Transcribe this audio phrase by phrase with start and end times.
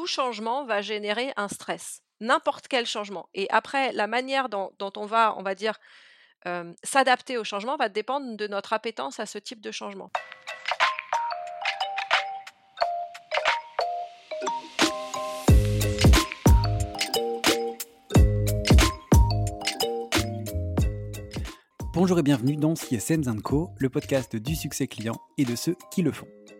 [0.00, 3.28] tout changement va générer un stress, n'importe quel changement.
[3.34, 5.78] Et après, la manière dont, on va, on va dire,
[6.82, 10.10] s'adapter au changement va dépendre de notre appétence à ce type de changement.
[21.92, 26.00] Bonjour et bienvenue dans CSM Co, le podcast du succès client et de ceux qui
[26.00, 26.26] le font.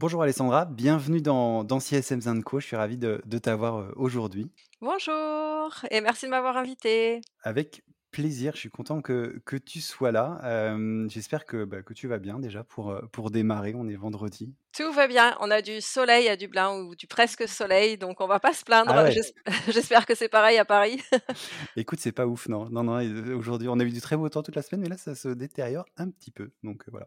[0.00, 2.58] Bonjour Alessandra, bienvenue dans, dans CSM Co.
[2.58, 4.50] Je suis ravi de, t'avoir euh, aujourd'hui.
[4.80, 7.20] Bonjour et merci de m'avoir invité.
[7.42, 10.40] Avec plaisir, je suis content que, que tu sois là.
[10.42, 13.74] Euh, j'espère que, bah, que tu vas bien déjà pour, euh, pour démarrer.
[13.76, 14.54] On est vendredi.
[14.74, 15.36] Tout va bien.
[15.40, 18.64] On a du soleil à Dublin ou du presque soleil, donc on va pas se
[18.64, 18.92] plaindre.
[18.94, 19.10] Ah
[19.68, 21.02] j'espère que c'est pareil à Paris.
[21.76, 22.70] Écoute, c'est pas ouf, non.
[22.70, 23.00] Non, non.
[23.36, 25.28] Aujourd'hui, on a eu du très beau temps toute la semaine, mais là, ça se
[25.28, 26.52] détériore un petit peu.
[26.64, 27.06] Donc voilà.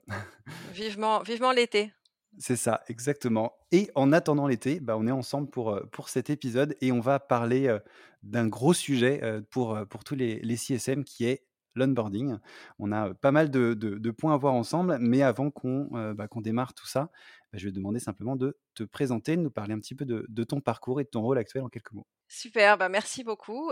[0.75, 1.91] vivement, vivement l'été.
[2.39, 3.53] C'est ça, exactement.
[3.71, 7.19] Et en attendant l'été, bah, on est ensemble pour, pour cet épisode et on va
[7.19, 7.77] parler
[8.23, 11.45] d'un gros sujet pour, pour tous les, les CSM qui est
[11.75, 12.37] l'onboarding.
[12.79, 16.73] On a pas mal de, de, points à voir ensemble, mais avant qu'on bah, démarre
[16.73, 17.11] tout ça,
[17.51, 20.05] bah, je vais te demander simplement de te présenter, de nous parler un petit peu
[20.05, 22.07] de, de ton parcours et de ton rôle actuel en quelques mots.
[22.35, 23.71] Super, bah merci beaucoup.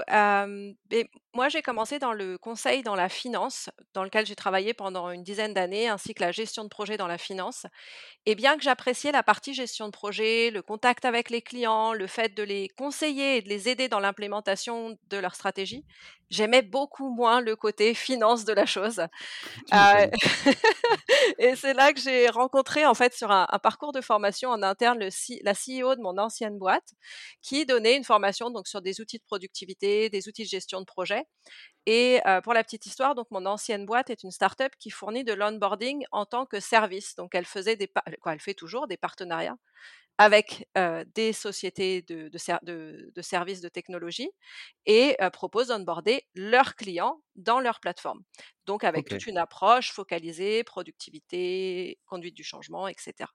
[1.34, 5.24] moi, j'ai commencé dans le conseil dans la finance, dans lequel j'ai travaillé pendant une
[5.24, 7.66] dizaine d'années, ainsi que la gestion de projet dans la finance.
[8.28, 12.06] Et bien que j'appréciais la partie gestion de projet, le contact avec les clients, le
[12.06, 15.84] fait de les conseiller et de les aider dans l'implémentation de leur stratégie,
[16.32, 19.02] j'aimais beaucoup moins le côté finance de la chose.
[19.74, 20.08] Euh,
[21.40, 25.00] et c'est là que j'ai rencontré, en fait, sur un, parcours de formation en interne,
[25.00, 25.10] le
[25.44, 26.94] la CEO de mon ancienne boîte,
[27.42, 30.86] qui donnait une formation donc sur des outils de productivité, des outils de gestion de
[30.86, 31.24] projet.
[31.86, 35.24] Et euh, pour la petite histoire, donc mon ancienne boîte est une start-up qui fournit
[35.24, 37.16] de l'onboarding en tant que service.
[37.16, 37.92] Donc elle faisait des,
[38.22, 39.58] quoi, elle fait toujours des partenariats
[40.18, 40.68] avec
[41.16, 44.30] des sociétés de, de, services de technologie
[44.86, 48.22] et propose d'onboarder leurs clients dans leur plateforme.
[48.68, 53.32] Donc avec toute une approche focalisée, productivité, conduite du changement, etc.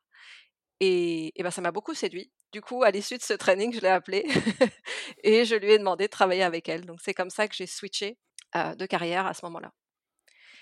[0.80, 2.30] Et, ben, ça m'a beaucoup séduit.
[2.52, 4.24] Du coup, à l'issue de ce training, je l'ai appelée
[5.22, 6.86] et je lui ai demandé de travailler avec elle.
[6.86, 8.18] Donc c'est comme ça que j'ai switché
[8.54, 9.72] de carrière à ce moment-là.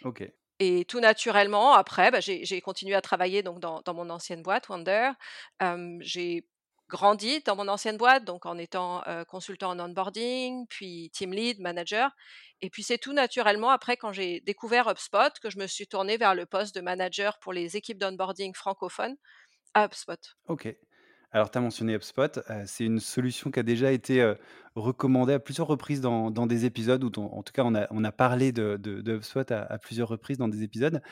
[0.03, 0.25] Ok.
[0.61, 5.11] Et tout naturellement, après, bah, j'ai continué à travailler donc dans, mon ancienne boîte, Wonder.
[6.00, 6.47] j'ai
[6.89, 12.11] grandi dans mon ancienne boîte, donc en étant consultant en onboarding, puis team lead, manager.
[12.61, 16.16] Et puis c'est tout naturellement, après, quand j'ai découvert HubSpot, que je me suis tournée
[16.16, 19.16] vers le poste de manager pour les équipes d'onboarding francophones
[19.75, 20.21] à HubSpot.
[20.49, 20.69] OK.
[21.34, 22.39] Alors, tu as mentionné HubSpot.
[22.65, 24.34] c'est une solution qui a déjà été
[24.77, 27.75] recommandée à plusieurs reprises dans, des épisodes, ou en tout cas, on
[28.05, 31.03] a, parlé de, de, HubSpot à, plusieurs reprises dans des épisodes.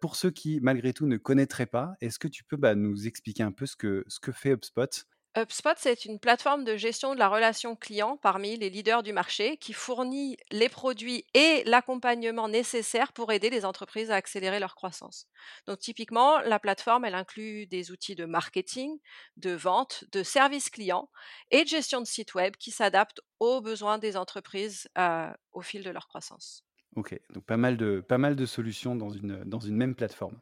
[0.00, 3.44] pour ceux qui, malgré tout, ne connaîtraient pas, est-ce que tu peux bah, nous expliquer
[3.44, 5.06] un peu ce que, ce que fait HubSpot?
[5.36, 9.56] HubSpot, c'est une plateforme de gestion de la relation client parmi les leaders du marché
[9.56, 15.26] qui fournit les produits et l'accompagnement nécessaire pour aider les entreprises à accélérer leur croissance.
[15.66, 18.98] Donc typiquement, la plateforme, elle inclut des outils de marketing,
[19.38, 21.08] de vente, de service client
[21.50, 25.82] et de gestion de site web qui s'adaptent aux besoins des entreprises euh, au fil
[25.82, 26.66] de leur croissance.
[26.94, 30.38] Ok, donc pas mal de, pas mal de solutions dans une, dans une même plateforme.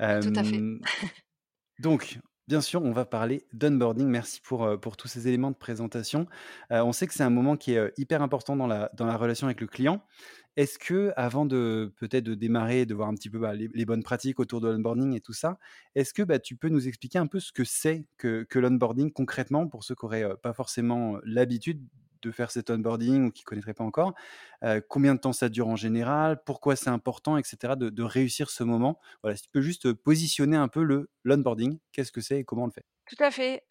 [0.00, 0.60] Tout à fait.
[1.78, 4.06] donc, Bien sûr, on va parler d'onboarding.
[4.06, 6.26] Merci pour, euh, pour tous ces éléments de présentation.
[6.72, 9.06] Euh, on sait que c'est un moment qui est euh, hyper important dans la, dans
[9.06, 10.04] la relation avec le client.
[10.56, 14.02] Est-ce que, avant de peut-être de démarrer, de voir un petit peu bah, les, bonnes
[14.02, 15.58] pratiques autour de l'onboarding et tout ça,
[15.94, 19.10] est-ce que bah, tu peux nous expliquer un peu ce que c'est que, que l'onboarding
[19.10, 21.82] concrètement pour ceux qui n'auraient pas forcément l'habitude
[22.26, 24.14] de faire cet onboarding ou qui ne connaîtraient pas encore,
[24.88, 28.98] combien de temps ça dure en général, pourquoi c'est important, etc., de, réussir ce moment.
[29.22, 32.64] Voilà, si tu peux juste positionner un peu le l'onboarding, qu'est-ce que c'est et comment
[32.64, 32.84] on le fait?
[33.06, 33.62] Tout à fait.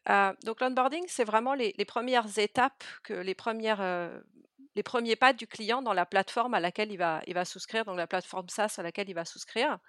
[0.44, 4.12] donc l'onboarding, c'est vraiment les, premières étapes, que les, premières,
[4.76, 7.86] les premiers pas du client dans la plateforme à laquelle il va, il va souscrire,
[7.86, 9.80] donc la plateforme SaaS à laquelle il va souscrire.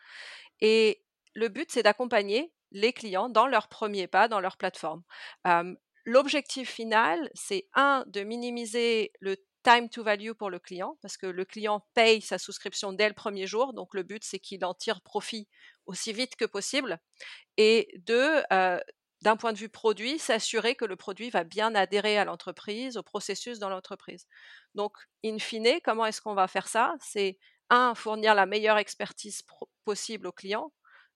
[0.61, 1.03] Et
[1.35, 5.03] le but, c'est d'accompagner les clients dans leurs premiers pas, dans leur plateforme.
[6.05, 11.27] L'objectif final, c'est un, de minimiser le time to value pour le client, parce que
[11.27, 14.75] le client paye sa souscription dès le premier jour, donc le but, c'est qu'il en
[14.75, 15.49] tire profit
[15.87, 17.01] aussi vite que possible.
[17.57, 18.43] Et deux,
[19.23, 23.03] d'un point de vue produit, s'assurer que le produit va bien adhérer à l'entreprise, au
[23.03, 24.27] processus dans l'entreprise.
[24.75, 24.93] Donc,
[25.25, 26.95] in fine, comment est-ce qu'on va faire ça?
[27.01, 27.39] C'est
[27.71, 29.43] un, fournir la meilleure expertise
[29.85, 30.73] possible aux clients.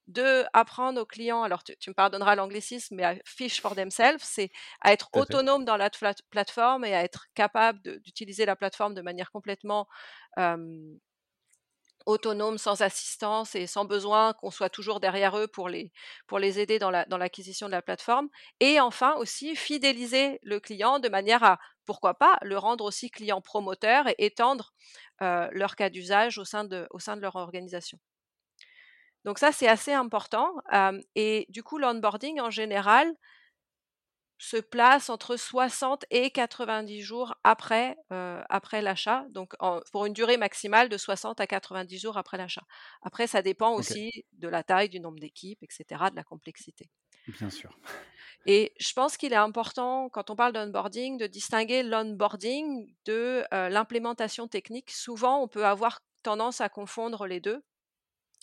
[0.09, 4.49] Deux, apprendre aux clients, alors tu, me pardonneras l'anglicisme, mais à fish for themselves, c'est
[4.81, 5.91] à être autonome dans la
[6.31, 9.87] plateforme et à être capable d'utiliser la plateforme de manière complètement
[12.07, 15.91] autonome, sans assistance et sans besoin qu'on soit toujours derrière eux pour les,
[16.25, 18.29] pour les aider dans l'acquisition de la plateforme.
[18.59, 23.41] Et enfin aussi fidéliser le client de manière à, pourquoi pas, le rendre aussi client
[23.41, 24.73] promoteur et étendre
[25.19, 27.99] leur cas d'usage au, sein de, au sein de leur organisation.
[29.25, 30.53] Donc ça, c'est assez important.
[31.15, 33.13] et du coup, l'onboarding en général,
[34.41, 39.53] se place entre 60 et 90 jours après, après l'achat, donc
[39.91, 42.63] pour une durée maximale de 60 à 90 jours après l'achat.
[43.01, 46.89] Après, ça dépend aussi de la taille, du nombre d'équipes, etc., de la complexité.
[47.27, 47.77] Bien sûr.
[48.45, 54.47] Et je pense qu'il est important, quand on parle d'onboarding, de distinguer l'onboarding de l'implémentation
[54.47, 54.89] technique.
[54.89, 57.61] Souvent, on peut avoir tendance à confondre les deux.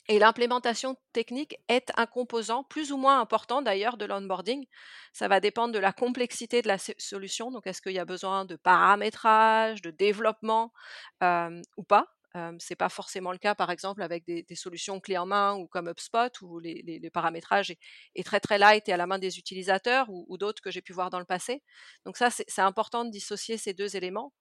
[0.09, 4.65] Et l'implémentation technique est un composant plus ou moins important d'ailleurs de l'onboarding.
[5.13, 7.51] Ça va dépendre de la complexité de la solution.
[7.51, 10.73] Donc, est-ce qu'il y a besoin de paramétrage, de développement
[11.23, 12.07] ou pas?
[12.35, 15.67] Ce n'est pas forcément le cas, par exemple, avec des, solutions clés en main ou
[15.67, 17.75] comme HubSpot, où les, paramétrages
[18.15, 20.93] est, très très light et à la main des utilisateurs, ou d'autres que j'ai pu
[20.93, 21.63] voir dans le passé.
[22.05, 24.33] Donc ça, c'est important de dissocier ces deux éléments.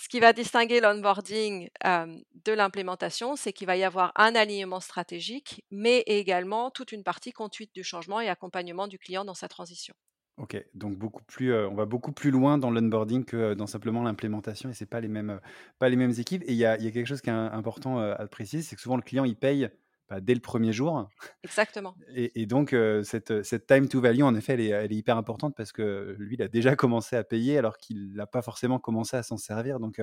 [0.00, 5.64] Ce qui va distinguer l'onboarding de l'implémentation, c'est qu'il va y avoir un alignement stratégique,
[5.72, 9.94] mais également toute une partie conduite du changement et accompagnement du client dans sa transition.
[10.36, 14.70] Ok, donc beaucoup plus, on va beaucoup plus loin dans l'onboarding que dans simplement l'implémentation
[14.70, 15.40] et c'est pas les mêmes,
[15.80, 16.44] pas les mêmes équipes.
[16.46, 19.02] Et il y a, quelque chose qui est important à préciser, c'est que souvent le
[19.02, 19.68] client il paye
[20.08, 21.08] bah, dès le premier jour.
[21.44, 21.94] Exactement.
[22.14, 22.74] Et, donc,
[23.04, 26.16] cette, cette, time to value, en effet, elle est, elle est, hyper importante parce que
[26.18, 29.36] lui, il a déjà commencé à payer alors qu'il n'a pas forcément commencé à s'en
[29.36, 29.80] servir.
[29.80, 30.00] Donc,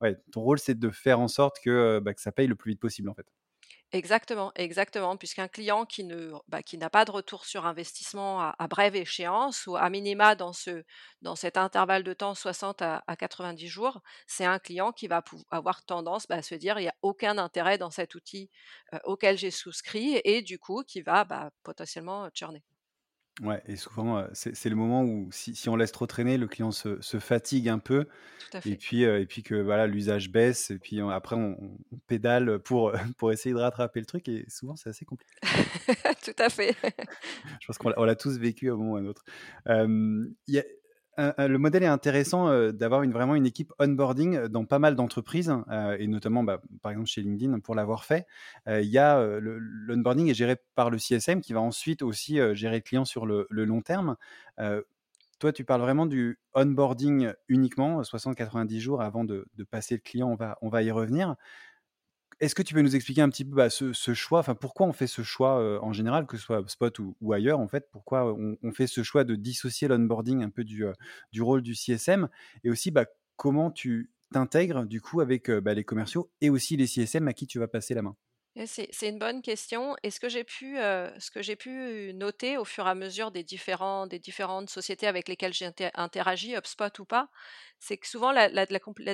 [0.00, 2.72] ouais, ton rôle, c'est de faire en sorte que, bah, que ça paye le plus
[2.72, 3.26] vite possible, en fait.
[3.92, 8.66] Exactement, exactement, puisqu'un client qui ne bah, qui n'a pas de retour sur investissement à,
[8.68, 10.82] brève échéance ou à minima dans ce
[11.22, 15.84] dans cet intervalle de temps 60 à, 90 jours, c'est un client qui va avoir
[15.84, 18.50] tendance bah, à se dire il n'y a aucun intérêt dans cet outil
[19.04, 22.62] auquel j'ai souscrit et du coup qui va bah, potentiellement churner.
[23.42, 27.18] Ouais, et souvent, c'est le moment où si on laisse trop traîner, le client se
[27.18, 28.06] fatigue un peu
[28.64, 31.56] et puis, et puis que voilà, l'usage baisse et puis après on
[32.06, 35.34] pédale pour, pour essayer de rattraper le truc et souvent c'est assez compliqué.
[36.24, 36.74] Tout à fait.
[37.60, 39.24] Je pense qu'on l'a tous vécu à un moment ou à un autre.
[39.66, 40.64] il y a
[41.18, 45.52] le modèle est intéressant d'avoir une, vraiment une équipe onboarding dans pas mal d'entreprises,
[45.98, 48.26] et notamment bah, par exemple chez LinkedIn pour l'avoir fait.
[48.66, 52.82] Il y a l'onboarding est géré par le CSM qui va ensuite aussi gérer le
[52.82, 54.16] client sur le, long terme.
[55.38, 60.28] toi, tu parles vraiment du onboarding uniquement, 60-90 jours avant de, de, passer le client,
[60.28, 61.36] on va, on va y revenir.
[62.40, 64.42] Est-ce que tu peux nous expliquer un petit peu bah, ce, choix?
[64.42, 67.88] Pourquoi on fait ce choix en général, que ce soit Spot ou, ailleurs, en fait?
[67.90, 70.84] Pourquoi on, fait ce choix de dissocier l'onboarding un peu du,
[71.32, 72.28] du rôle du CSM
[72.64, 73.06] Et aussi, bah,
[73.36, 77.46] comment tu t'intègres du coup avec bah, les commerciaux et aussi les CSM à qui
[77.46, 78.16] tu vas passer la main?
[78.64, 79.96] C'est une bonne question.
[80.02, 83.30] Et ce que j'ai pu, ce que j'ai pu noter au fur et à mesure
[83.30, 87.28] des, différentes sociétés avec lesquelles j'ai interagi, HubSpot ou pas,
[87.78, 88.48] c'est que souvent la,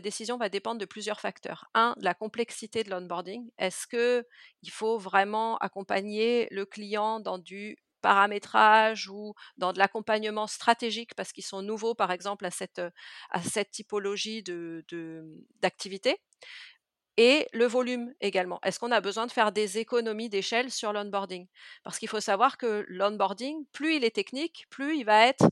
[0.00, 1.68] décision va dépendre de plusieurs facteurs.
[1.74, 3.50] Un, la complexité de l'onboarding.
[3.58, 11.14] Est-ce qu'il faut vraiment accompagner le client dans du paramétrage ou dans de l'accompagnement stratégique
[11.14, 12.80] parce qu'ils sont nouveaux, par exemple, à cette,
[13.72, 14.44] typologie
[15.60, 16.20] d'activité?
[17.16, 18.58] Et le volume également.
[18.62, 21.46] Est-ce qu'on a besoin de faire des économies d'échelle sur l'onboarding?
[21.82, 25.46] Parce qu'il faut savoir que l'onboarding, plus il est technique, plus il va être,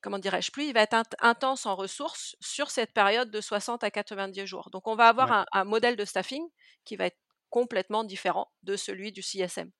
[0.00, 3.90] comment dirais-je, plus il va être intense en ressources sur cette période de 60 à
[3.90, 4.70] 90 jours.
[4.70, 6.46] Donc on va avoir un, modèle de staffing
[6.84, 7.18] qui va être
[7.50, 9.70] complètement différent de celui du CSM.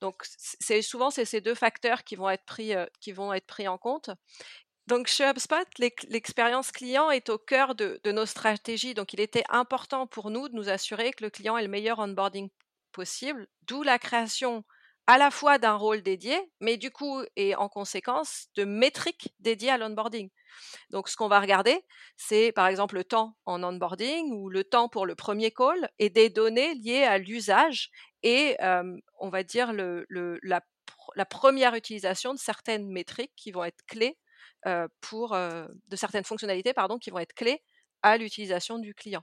[0.00, 3.66] Donc c'est souvent c'est ces deux facteurs qui vont être pris qui vont être pris
[3.66, 4.10] en compte
[4.86, 8.94] donc chez HubSpot, l'expérience client est au cœur de, nos stratégies.
[8.94, 11.98] Donc il était important pour nous de nous assurer que le client ait le meilleur
[11.98, 12.48] onboarding
[12.92, 14.64] possible, d'où la création
[15.08, 19.70] à la fois d'un rôle dédié, mais du coup, et en conséquence, de métriques dédiées
[19.70, 20.30] à l'onboarding.
[20.90, 21.84] Donc, ce qu'on va regarder,
[22.16, 26.10] c'est par exemple le temps en onboarding ou le temps pour le premier call et
[26.10, 27.90] des données liées à l'usage
[28.22, 28.56] et,
[29.20, 34.18] on va dire, la, première utilisation de certaines métriques qui vont être clés
[35.00, 37.62] pour, de certaines fonctionnalités, pardon, qui vont être clés
[38.02, 39.22] à l'utilisation du client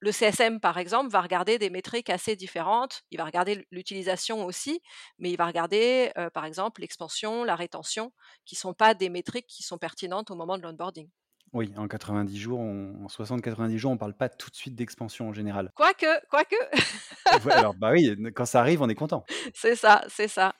[0.00, 3.02] le CSM, par exemple, va regarder des métriques assez différentes.
[3.10, 4.80] Il va regarder l'utilisation aussi,
[5.18, 8.12] mais il va regarder, par exemple, l'expansion, la rétention,
[8.44, 11.08] qui ne sont pas des métriques qui sont pertinentes au moment de l'onboarding.
[11.52, 15.28] Oui, en 90 jours, en 60-90 jours, on ne parle pas tout de suite d'expansion
[15.28, 15.72] en général.
[15.74, 16.56] Quoique, quoique.
[17.50, 19.24] alors, bah oui, quand ça arrive, on est content.
[19.54, 20.54] C'est ça, c'est ça.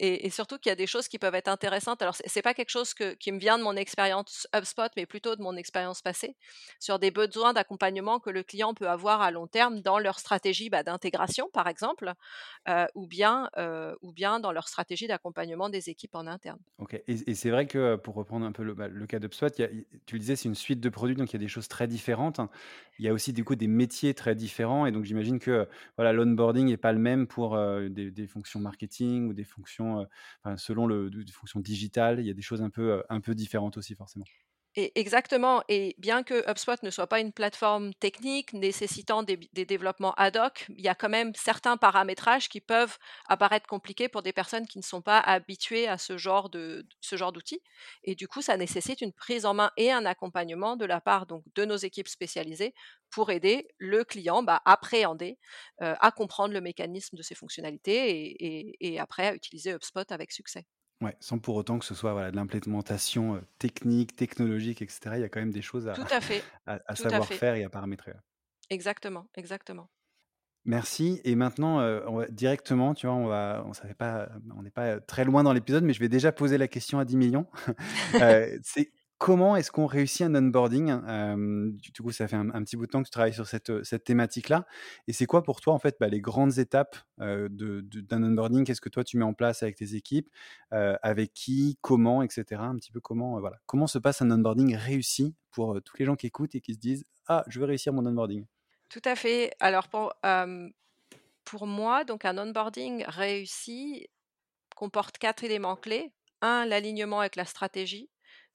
[0.00, 2.02] et, surtout qu'il y a des choses qui peuvent être intéressantes.
[2.02, 5.42] Alors, c'est pas quelque chose qui me vient de mon expérience HubSpot, mais plutôt de
[5.42, 6.36] mon expérience passée,
[6.78, 10.68] sur des besoins d'accompagnement que le client peut avoir à long terme dans leur stratégie
[10.68, 12.12] bah, d'intégration, par exemple,
[12.94, 13.50] ou, bien,
[14.02, 16.58] ou bien dans leur stratégie d'accompagnement des équipes en interne.
[16.78, 19.62] Ok, et, c'est vrai que pour reprendre un peu le, bah, le cas d'HubSpot, il
[19.62, 21.48] y a tu le disais, c'est une suite de produits, donc il y a des
[21.48, 22.40] choses très différentes.
[22.98, 26.12] Il y a aussi du coup des métiers très différents, et donc j'imagine que voilà,
[26.12, 27.58] l'onboarding n'est pas le même pour
[27.90, 30.06] des, fonctions marketing ou des fonctions,
[30.56, 32.20] selon le, des fonctions digitales.
[32.20, 34.24] Il y a des choses un peu, un peu différentes aussi forcément
[34.94, 35.62] exactement.
[35.68, 40.66] Et bien que HubSpot ne soit pas une plateforme technique nécessitant des, développements ad hoc,
[40.68, 44.78] il y a quand même certains paramétrages qui peuvent apparaître compliqués pour des personnes qui
[44.78, 47.60] ne sont pas habituées à ce genre d'outils.
[48.04, 51.26] Et du coup, ça nécessite une prise en main et un accompagnement de la part
[51.26, 52.74] donc de nos équipes spécialisées
[53.10, 55.38] pour aider le client bah, à appréhender,
[55.82, 60.66] euh, à comprendre le mécanisme de ces fonctionnalités et après à utiliser HubSpot avec succès.
[61.00, 65.00] Ouais, sans pour autant que ce soit voilà, de l'implémentation technique, technologique, etc.
[65.14, 66.42] Il y a quand même des choses à, Tout à fait.
[66.66, 68.12] à, savoir faire et à paramétrer.
[68.68, 69.88] Exactement, exactement.
[70.64, 71.20] Merci.
[71.24, 74.98] Et maintenant, on va, directement, tu vois, on va, on savait pas, on n'est pas
[75.00, 77.46] très loin dans l'épisode, mais je vais déjà poser la question à 10 millions.
[78.62, 80.92] c'est Comment est-ce qu'on réussit un onboarding
[81.92, 84.64] Du coup, ça fait un, petit bout de temps que tu travailles sur cette, thématique-là.
[85.08, 88.64] Et c'est quoi pour toi, en fait, bah, les grandes étapes d'un onboarding?
[88.64, 90.28] Qu'est-ce que toi, tu mets en place avec tes équipes
[90.70, 92.44] Avec qui Comment Etc.
[92.52, 93.58] Un petit peu comment, voilà.
[93.66, 96.78] comment se passe un onboarding réussi pour tous les gens qui écoutent et qui se
[96.78, 98.46] disent Ah, je veux réussir mon onboarding
[98.88, 99.50] Tout à fait.
[99.58, 100.14] Alors, pour,
[101.44, 104.06] pour moi, donc un onboarding réussi
[104.76, 106.12] comporte quatre éléments clés.
[106.40, 108.08] Un, l'alignement avec la stratégie.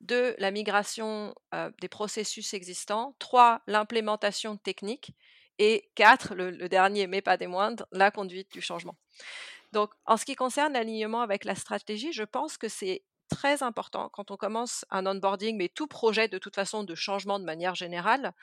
[0.03, 0.35] 2.
[0.37, 1.33] La migration
[1.81, 3.15] des processus existants.
[3.19, 3.61] 3.
[3.67, 5.13] L'implémentation technique.
[5.59, 6.35] Et 4.
[6.35, 8.95] Le, dernier, mais pas des moindres, la conduite du changement.
[9.71, 14.09] Donc, en ce qui concerne l'alignement avec la stratégie, je pense que c'est très important
[14.09, 17.73] quand on commence un onboarding, mais tout projet de toute façon de changement de manière
[17.73, 18.33] générale,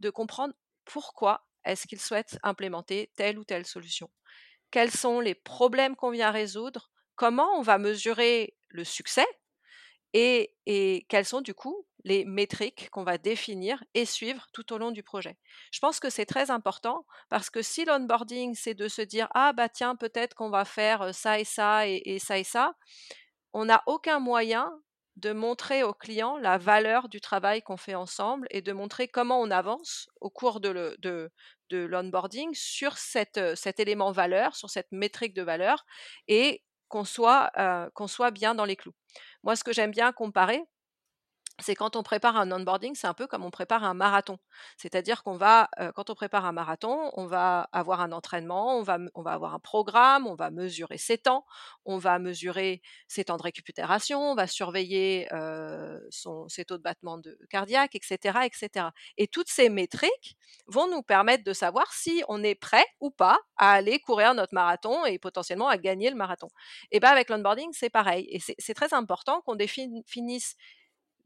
[0.00, 4.10] de comprendre pourquoi est-ce qu'il souhaite implémenter telle ou telle solution.
[4.70, 6.90] Quels sont les problèmes qu'on vient résoudre?
[7.16, 9.26] Comment on va mesurer le succès?
[10.12, 10.56] Et,
[11.08, 15.02] quelles sont du coup les métriques qu'on va définir et suivre tout au long du
[15.02, 15.36] projet.
[15.70, 19.52] Je pense que c'est très important parce que si l'onboarding, c'est de se dire ah
[19.52, 22.74] bah tiens peut-être qu'on va faire ça et ça et, ça et ça,
[23.52, 24.72] on n'a aucun moyen
[25.16, 29.40] de montrer au client la valeur du travail qu'on fait ensemble et de montrer comment
[29.40, 30.96] on avance au cours de,
[31.70, 33.36] l'onboarding sur cet
[33.78, 35.84] élément valeur, sur cette métrique de valeur
[36.28, 37.50] et qu'on soit
[38.32, 38.94] bien dans les clous.
[39.42, 40.62] Moi, ce que j'aime bien comparer,
[41.60, 44.38] c'est quand on prépare un onboarding, c'est un peu comme on prépare un marathon.
[44.76, 48.98] C'est-à-dire qu'on va, quand on prépare un marathon, on va avoir un entraînement, on va,
[49.14, 51.44] on va avoir un programme, on va mesurer ses temps,
[51.84, 55.28] on va mesurer ses temps de récupération, on va surveiller
[56.10, 58.86] son, ses taux de battement de cardiaque, etc., etc.
[59.16, 60.36] Et toutes ces métriques
[60.66, 64.54] vont nous permettre de savoir si on est prêt ou pas à aller courir notre
[64.54, 66.48] marathon et potentiellement à gagner le marathon.
[66.90, 68.26] Et bien avec l'onboarding, c'est pareil.
[68.30, 70.56] Et c'est très important qu'on définisse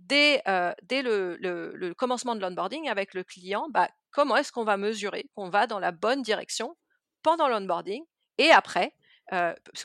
[0.06, 5.48] dès, le, commencement de l'onboarding avec le client, bah, comment est-ce qu'on va mesurer qu'on
[5.48, 6.76] va dans la bonne direction
[7.22, 8.04] pendant l'onboarding
[8.38, 8.92] et après,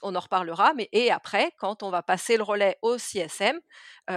[0.02, 3.60] on en reparlera, mais et après, quand on va passer le relais au CSM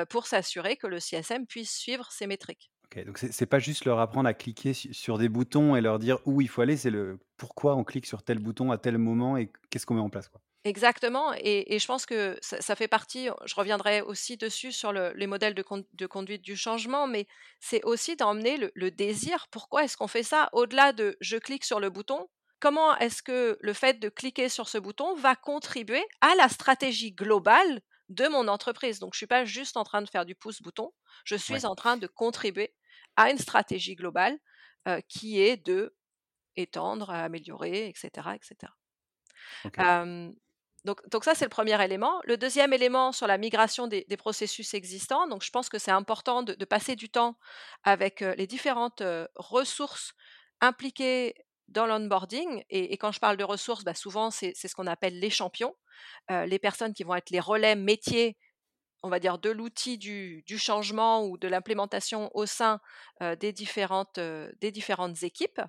[0.09, 2.71] pour s'assurer que le CSM puisse suivre ces métriques.
[2.87, 6.18] Ok, donc c'est pas juste leur apprendre à cliquer sur des boutons et leur dire
[6.26, 9.37] où il faut aller, c'est le pourquoi on clique sur tel bouton à tel moment
[9.37, 10.28] et qu'est-ce qu'on met en place.
[10.28, 10.40] Quoi?
[10.64, 15.54] Exactement, et, je pense que ça, fait partie, je reviendrai aussi dessus sur les modèles
[15.54, 17.26] de, conduite du changement, mais
[17.59, 19.49] c'est aussi d'emmener le, désir.
[19.50, 20.49] Pourquoi est-ce qu'on fait ça?
[20.52, 22.28] Au-delà de je clique sur le bouton,
[22.61, 27.11] comment est-ce que le fait de cliquer sur ce bouton va contribuer à la stratégie
[27.11, 29.00] globale de mon entreprise?
[29.00, 30.92] Donc, je ne suis pas juste en train de faire du pouce-bouton,
[31.25, 32.73] je suis en train de contribuer
[33.16, 34.38] à une stratégie globale
[35.09, 35.97] qui est de
[36.54, 38.73] étendre, améliorer, etc., etc.
[40.84, 42.20] Donc, ça, c'est le premier élément.
[42.24, 46.42] Le deuxième élément sur la migration des, processus existants, donc je pense que c'est important
[46.42, 47.36] de, passer du temps
[47.84, 49.02] avec les différentes
[49.36, 50.14] ressources
[50.60, 51.34] impliquées
[51.68, 52.64] dans l'onboarding.
[52.70, 55.76] Et, quand je parle de ressources, bah, souvent, c'est ce qu'on appelle les champions,
[56.30, 58.36] les personnes qui vont être les relais métiers
[59.02, 62.80] on va dire, de l'outil du, changement ou de l'implémentation au sein
[63.40, 64.18] des différentes
[65.22, 65.60] équipes.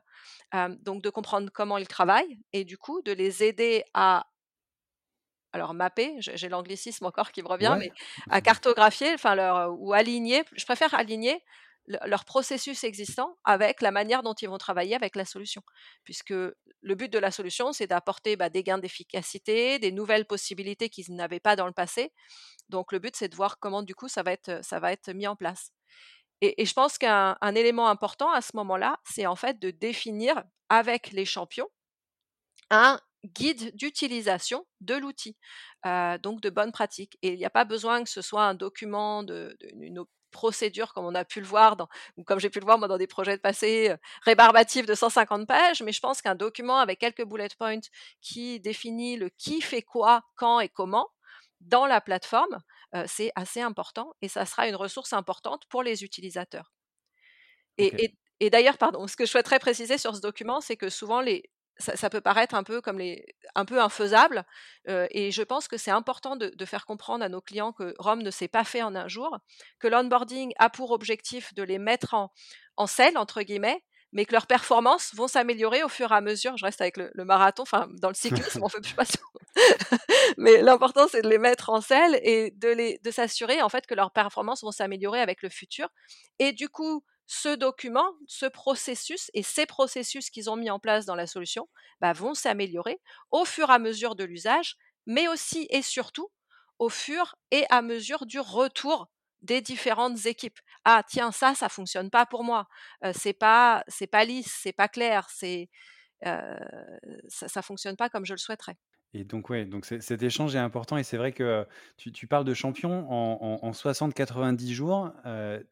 [0.53, 4.27] donc de comprendre comment ils travaillent et du coup de les aider à
[5.53, 7.91] alors mapper, j'ai l'anglicisme encore qui me revient, mais
[8.29, 11.43] à cartographier, enfin leur, ou aligner, je préfère aligner
[11.87, 15.61] leur processus existant avec la manière dont ils vont travailler avec la solution.
[16.03, 20.89] Puisque le but de la solution, c'est d'apporter bah, des gains d'efficacité, des nouvelles possibilités
[20.89, 22.11] qu'ils n'avaient pas dans le passé.
[22.69, 25.11] Donc le but, c'est de voir comment du coup ça va être, ça va être
[25.11, 25.71] mis en place.
[26.41, 31.11] Et, je pense qu'un élément important à ce moment-là, c'est en fait de définir avec
[31.11, 31.69] les champions
[32.69, 35.37] un guide d'utilisation de l'outil,
[36.21, 37.17] donc de bonnes pratiques.
[37.21, 41.05] Et il n'y a pas besoin que ce soit un document, de, une procédure comme
[41.05, 41.87] on a pu le voir, dans,
[42.17, 45.47] ou comme j'ai pu le voir moi dans des projets de passé rébarbatifs de 150
[45.47, 47.79] pages, mais je pense qu'un document avec quelques bullet points
[48.21, 51.09] qui définit le qui fait quoi, quand et comment
[51.61, 52.59] dans la plateforme,
[53.05, 56.73] c'est assez important et ça sera une ressource importante pour les utilisateurs.
[57.77, 61.21] Et, et d'ailleurs, pardon, ce que je souhaiterais préciser sur ce document, c'est que souvent
[61.21, 63.25] les, ça, peut paraître un peu comme les,
[63.55, 64.45] un peu infaisable,
[64.87, 68.31] et je pense que c'est important de, faire comprendre à nos clients que Rome ne
[68.31, 69.37] s'est pas fait en un jour,
[69.79, 72.31] que l'onboarding a pour objectif de les mettre en,
[72.77, 76.55] en selle entre guillemets, mais que leurs performances vont s'améliorer au fur et à mesure.
[76.55, 79.03] Je reste avec le, marathon, enfin dans le cyclisme, on fait plus pas
[80.37, 83.85] mais l'important c'est de les mettre en selle et de les, de s'assurer en fait
[83.85, 85.89] que leurs performances vont s'améliorer avec le futur.
[86.39, 91.05] Et du coup, ce document, ce processus et ces processus qu'ils ont mis en place
[91.05, 91.67] dans la solution
[92.01, 92.99] bah, vont s'améliorer
[93.31, 94.75] au fur et à mesure de l'usage,
[95.05, 96.29] mais aussi et surtout
[96.79, 99.07] au fur et à mesure du retour
[99.41, 100.59] des différentes équipes.
[100.85, 102.67] Ah tiens ça ça fonctionne pas pour moi,
[103.13, 105.69] c'est pas c'est pas lisse, c'est pas clair, c'est
[107.29, 108.77] ça, ça fonctionne pas comme je le souhaiterais.
[109.13, 111.67] Et donc, ouais, donc cet échange est important et c'est vrai que
[111.97, 115.11] tu, parles de champions en, 60-90 jours.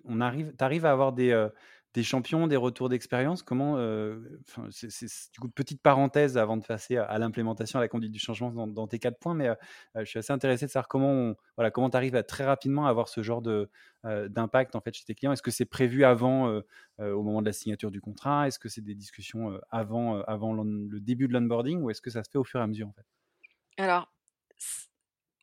[0.06, 1.50] on arrive, tu arrives à avoir des,
[1.94, 3.44] des champions, des retours d'expérience?
[3.44, 3.78] Comment,
[4.70, 8.88] c'est, du petite parenthèse avant de passer à, l'implémentation, à la conduite du changement dans,
[8.88, 9.50] tes quatre points, mais
[9.96, 13.24] je suis assez intéressé de savoir comment, voilà, tu arrives à très rapidement avoir ce
[13.24, 13.70] genre de,
[14.04, 15.32] d'impact en fait chez tes clients?
[15.32, 16.62] Est-ce que c'est prévu avant,
[17.00, 18.48] au moment de la signature du contrat?
[18.48, 22.24] Est-ce que c'est des discussions avant, avant le début de l'onboarding ou est-ce que ça
[22.24, 22.94] se fait au fur et à mesure en
[23.78, 24.12] alors,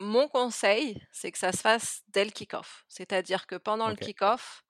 [0.01, 2.85] mon conseil, c'est que ça se fasse dès le kick-off.
[2.88, 4.62] C'est-à-dire que pendant le kick-off,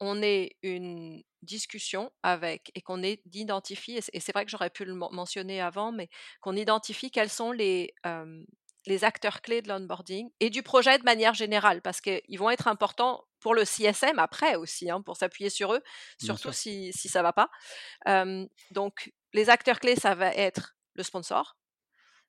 [0.00, 4.84] on ait une discussion avec et qu'on ait d'identifier, et c'est vrai que j'aurais pu
[4.84, 6.08] le mentionner avant, mais
[6.40, 7.94] qu'on identifie quels sont les,
[8.86, 12.68] les acteurs clés de l'onboarding et du projet de manière générale, parce qu'ils vont être
[12.68, 15.82] importants pour le CSM après aussi, hein, pour s'appuyer sur eux,
[16.18, 17.50] surtout si, si ça ne va pas.
[18.70, 21.56] donc, les acteurs clés, ça va être le sponsor,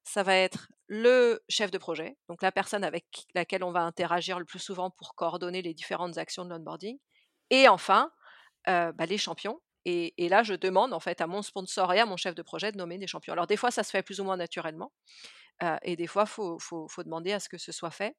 [0.04, 4.40] ça va être le chef de projet, donc la personne avec laquelle on va interagir
[4.40, 6.98] le plus souvent pour coordonner les différentes actions de l'onboarding.
[7.50, 8.12] Et enfin,
[8.68, 9.62] bah, les champions.
[9.86, 12.72] Et, là, je demande en fait à mon sponsor et à mon chef de projet
[12.72, 13.34] de nommer des champions.
[13.34, 14.92] Alors des fois, ça se fait plus ou moins naturellement,
[15.84, 18.16] et des fois, il faut, faut, demander à ce que ce soit fait.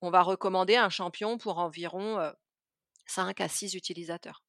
[0.00, 2.32] On va recommander un champion pour environ
[3.06, 4.42] 5 à 6 utilisateurs.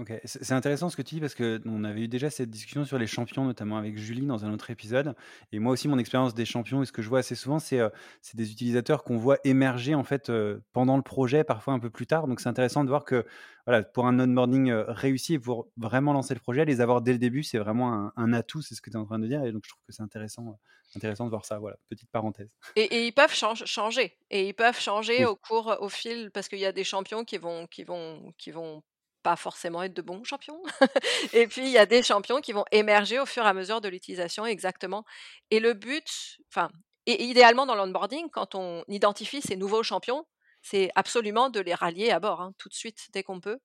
[0.00, 2.86] Ok, c'est intéressant ce que tu dis parce que on avait eu déjà cette discussion
[2.86, 5.14] sur les champions, notamment avec Julie dans un autre épisode.
[5.52, 7.80] Et moi aussi, mon expérience des champions et ce que je vois assez souvent, c'est
[7.80, 7.90] euh,
[8.32, 12.06] des utilisateurs qu'on voit émerger en fait euh, pendant le projet, parfois un peu plus
[12.06, 12.28] tard.
[12.28, 13.26] Donc c'est intéressant de voir que
[13.66, 17.12] voilà, pour un onboarding euh, réussi et pour vraiment lancer le projet, les avoir dès
[17.12, 19.44] le début, c'est vraiment un, atout, c'est ce que tu es en train de dire.
[19.44, 20.58] Et donc je trouve que c'est intéressant,
[20.96, 21.58] intéressant de voir ça.
[21.58, 22.48] Voilà, petite parenthèse.
[22.74, 24.16] Et, ils peuvent changer.
[24.30, 27.36] Et ils peuvent changer au cours, au fil, parce qu'il y a des champions qui
[27.36, 28.82] vont, qui vont, qui vont
[29.22, 30.62] pas forcément être de bons champions.
[31.32, 33.80] et puis, il y a des champions qui vont émerger au fur et à mesure
[33.80, 35.04] de l'utilisation, exactement.
[35.50, 36.70] Et le but, enfin,
[37.06, 40.26] et idéalement dans l'onboarding, quand on identifie ces nouveaux champions,
[40.62, 43.58] c'est absolument de les rallier à bord, hein, tout de suite, dès qu'on peut,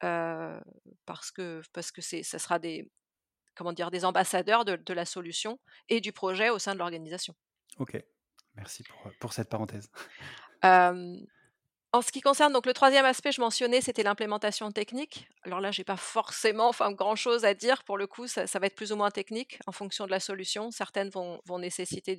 [0.00, 2.88] parce que parce que c'est, ça sera des,
[3.54, 7.34] comment dire, des ambassadeurs de, de, la solution et du projet au sein de l'organisation.
[7.78, 8.00] Ok,
[8.54, 9.90] merci pour, pour cette parenthèse.
[11.96, 15.26] En ce qui concerne donc le troisième aspect, je mentionnais, c'était l'implémentation technique.
[15.44, 17.84] Alors là, j'ai pas forcément, grand chose à dire.
[17.84, 20.70] Pour le coup, ça, va être plus ou moins technique en fonction de la solution.
[20.70, 22.14] Certaines vont, nécessiter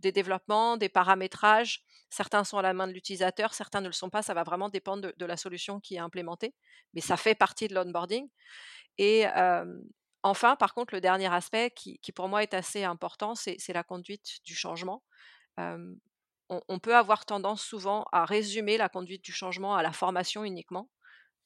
[0.00, 1.84] des développements, des paramétrages.
[2.10, 4.22] Certains sont à la main de l'utilisateur, certains ne le sont pas.
[4.22, 6.52] Ça va vraiment dépendre de, la solution qui est implémentée.
[6.92, 8.28] Mais ça fait partie de l'onboarding.
[8.98, 9.26] Et
[10.24, 14.38] enfin, par contre, le dernier aspect qui, pour moi est assez important, c'est la conduite
[14.44, 15.04] du changement.
[15.56, 16.00] Hem,
[16.68, 20.88] on peut avoir tendance souvent à résumer la conduite du changement à la formation uniquement.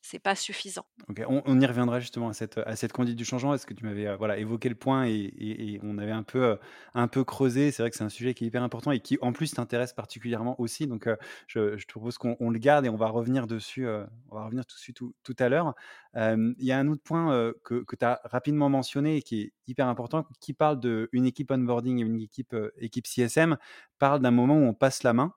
[0.01, 0.87] C'est pas suffisant.
[1.27, 3.55] On y reviendra justement à cette, à cette conduite du changement.
[3.55, 6.59] Est-ce que tu m'avais, heu, voilà, évoqué le point et on avait un peu, heu,
[6.93, 7.71] un peu creusé.
[7.71, 9.95] C'est vrai que c'est un sujet qui est hyper important et qui, en plus, t'intéresse
[9.95, 10.87] particulièrement aussi.
[10.87, 14.35] Donc, heu, je te propose qu'on on le garde et on va revenir dessus, on
[14.35, 15.75] va revenir dessus tout tout à l'heure.
[16.15, 19.53] Il y a un autre point, que que tu as rapidement mentionné et qui est
[19.67, 23.57] hyper important, qui parle d'une équipe onboarding et une équipe, équipe CSM,
[23.99, 25.33] parle d'un moment où on passe la main,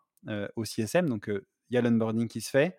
[0.56, 1.08] au CSM.
[1.08, 2.76] Donc, il y a l'onboarding qui se fait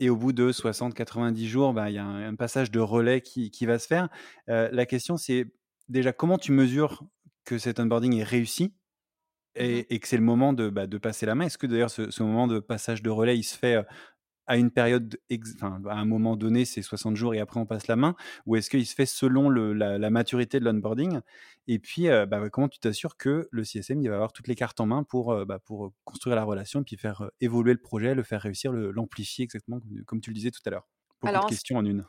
[0.00, 3.20] et au bout de 60-90 jours, bah, il y a un un passage de relais
[3.22, 4.08] qui qui va se faire.
[4.48, 5.46] Heu, la question, c'est
[5.88, 7.04] déjà comment tu mesures
[7.44, 8.74] que cet onboarding est réussi
[9.58, 9.86] Mmh mh.
[9.86, 11.46] et et que c'est le moment de, bah, de passer la main?
[11.46, 13.84] Est-ce que d'ailleurs ce ce moment de passage de relais, il se fait, heu,
[14.46, 15.18] à une période
[15.56, 18.14] enfin, à un moment donné, c'est 60 jours et après on passe la main?
[18.46, 21.20] Ou est-ce qu'il se fait selon le la la maturité de l'onboarding?
[21.68, 24.54] Et puis, heu, bah, comment tu t'assures que le CSM, il va avoir toutes les
[24.54, 27.72] cartes en main pour, heu, bah, pour, heu, construire la relation et puis faire, évoluer
[27.72, 30.88] le projet, le faire réussir, l'amplifier exactement comme comme tu le disais tout à l'heure?
[31.20, 32.04] Beaucoup Alors de questions en une.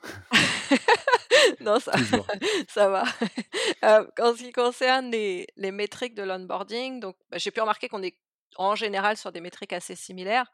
[1.60, 1.94] non, ça
[2.68, 3.04] ça va.
[4.20, 8.04] En ce qui concerne les les métriques de l'onboarding, donc bah, j'ai pu remarquer qu'on
[8.04, 8.18] est
[8.58, 10.52] en général sur des métriques assez similaires.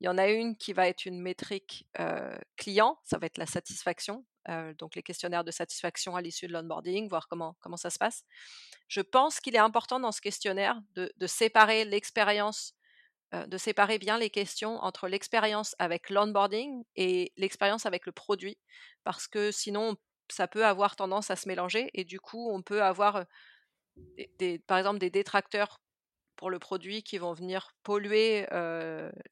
[0.00, 1.86] Il y en a une qui va être une métrique,
[2.56, 4.24] client, ça va être la satisfaction,
[4.78, 8.22] donc les questionnaires de satisfaction à l'issue de l'onboarding, voir comment comment ça se passe.
[8.88, 12.74] Je pense qu'il est important dans ce questionnaire de séparer l'expérience,
[13.32, 18.58] de séparer bien les questions entre l'expérience avec l'onboarding et l'expérience avec le produit.
[19.02, 19.96] Parce que sinon,
[20.28, 23.24] ça peut avoir tendance à se mélanger et du coup, on peut avoir,
[24.66, 25.80] par exemple, des détracteurs
[26.36, 28.46] pour le produit qui vont venir polluer,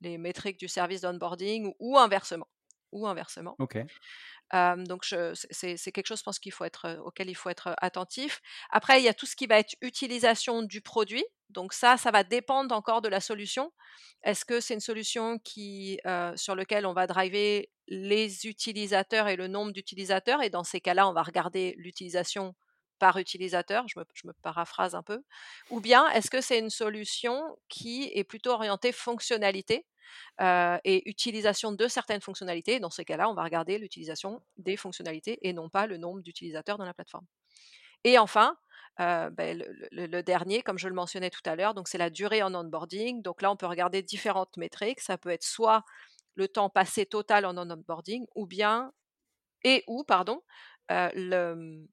[0.00, 2.48] les métriques du service d'onboarding ou inversement
[2.92, 3.56] ou inversement.
[3.58, 3.76] OK.
[4.52, 8.40] Hem, donc c'est quelque chose, je pense qu'il faut être, auquel il faut être, attentif.
[8.70, 11.24] Après, il y a tout ce qui va être utilisation du produit.
[11.50, 13.72] Donc ça, ça va dépendre encore de la solution.
[14.22, 15.98] Est-ce que c'est une solution qui,
[16.36, 20.40] sur lequel on va driver les utilisateurs et le nombre d'utilisateurs?
[20.42, 22.54] Et dans ces cas-là, on va regarder l'utilisation
[22.98, 25.22] par utilisateur, je me paraphrase un peu.
[25.70, 29.87] Ou bien est-ce que c'est une solution qui est plutôt orientée fonctionnalité?
[30.40, 32.80] heu et utilisation de certaines fonctionnalités?
[32.80, 36.78] Dans ces cas-là, on va regarder l'utilisation des fonctionnalités et non pas le nombre d'utilisateurs
[36.78, 37.26] dans la plateforme.
[38.04, 38.57] Et enfin,
[39.00, 39.54] heu, beh,
[39.92, 43.22] le dernier, comme je le mentionnais tout à l'heure, c'est la durée en onboarding.
[43.22, 45.00] Donc là, on peut regarder différentes métriques.
[45.00, 45.85] Ça peut être soit
[46.37, 48.92] le temps passé total en onboarding ou bien
[49.64, 50.42] et ou pardon,
[50.92, 51.88] heu, le,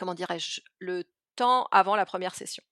[0.00, 0.62] comment dirais-je?
[0.80, 1.04] Le
[1.36, 2.64] temps avant la première session.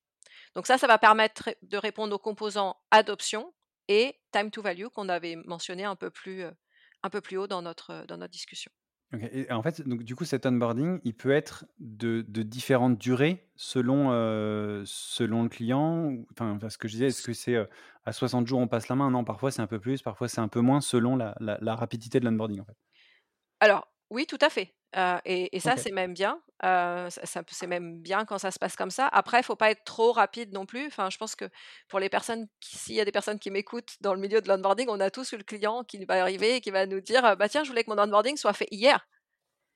[0.55, 3.55] Donc ça, ça va permettre de répondre aux composants adoption
[3.89, 6.53] et time to value qu'on avait mentionné un peu plus, heu,
[7.03, 8.73] un peu plus haut dans notre, dans notre discussion.
[9.15, 12.99] OK et en fait, donc du coup, cet onboarding, il peut être de de différentes
[12.99, 17.57] durées selon, heu, selon le client enfin ce que je disais, est-ce que c'est,
[18.05, 19.11] à 60 jours, on passe la main?
[19.11, 21.75] Non, parfois c'est un peu plus, parfois c'est un peu moins selon la la la
[21.75, 22.77] rapidité de l'onboarding, en fait?
[23.61, 24.75] Alors oui, tout à fait,
[25.25, 28.59] et et ça, c'est même bien, heu, ça ça c'est même bien quand ça se
[28.59, 29.07] passe comme ça.
[29.09, 30.87] Après, il faut pas être trop rapide non plus.
[30.87, 31.45] Enfin, je pense que
[31.89, 34.89] pour les personnes s'il y a des personnes qui m'écoutent dans le milieu de l'onboarding,
[34.89, 37.49] on a tous eu le client qui va arriver et qui va nous dire: «Bah,
[37.49, 39.07] tiens, je voulais que mon onboarding soit fait hier».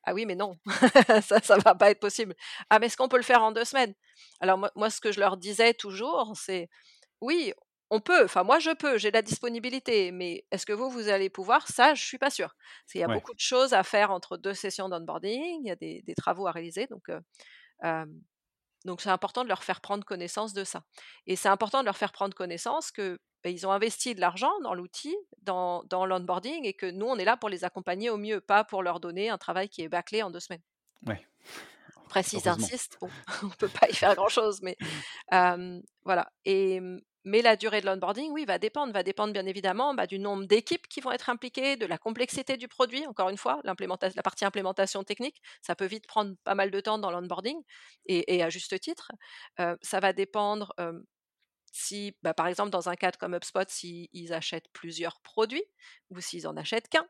[0.05, 0.57] Ah oui, mais non,
[1.22, 2.35] ça, ça va pas être possible.
[2.70, 3.94] «Ah, mais est-ce qu'on peut le faire en 2 semaines?»
[4.40, 6.68] alors moi moi, ce que je leur disais toujours, c'est:
[7.22, 7.55] «Oui,
[7.92, 11.31] on peut, enfin moi je peux, j'ai la disponibilité, mais est-ce que vous, vous allez
[11.31, 11.68] pouvoir?
[11.68, 12.57] Ça, je suis pas sûre».
[12.85, 13.18] Parce qu'il y a Ouais.
[13.18, 16.46] beaucoup de choses à faire entre 2 sessions d'onboarding, il y a des des travaux
[16.48, 17.20] à réaliser donc heu,
[17.85, 18.22] hem,
[18.85, 20.85] donc c'est important de leur faire prendre connaissance de ça
[21.26, 24.52] et c'est important de leur faire prendre connaissance que, beh, ils ont investi de l'argent
[24.62, 28.18] dans l'outil, dans dans l'onboarding et que nous, on est là pour les accompagner au
[28.18, 30.62] mieux, pas pour leur donner un travail qui est bâclé en 2 semaines.
[31.07, 31.26] Ouais.
[32.07, 34.76] Après s'ils insistent, bon, on peut pas y faire grand-chose, mais
[36.05, 36.81] voilà et
[37.24, 40.44] mais la durée de l'onboarding, oui, va dépendre, va dépendre bien évidemment, bah, du nombre
[40.46, 43.74] d'équipes qui vont être impliquées, de la complexité du produit, encore une fois, la
[44.22, 47.62] partie implémentation technique, ça peut vite prendre pas mal de temps dans l'onboarding
[48.06, 49.12] et à juste titre.
[49.61, 51.04] Heu, ça va dépendre, hem,
[51.72, 55.64] si, bah, par exemple, dans un cadre comme HubSpot, s'ils ils achètent plusieurs produits
[56.11, 57.06] ou s'ils en achètent qu'1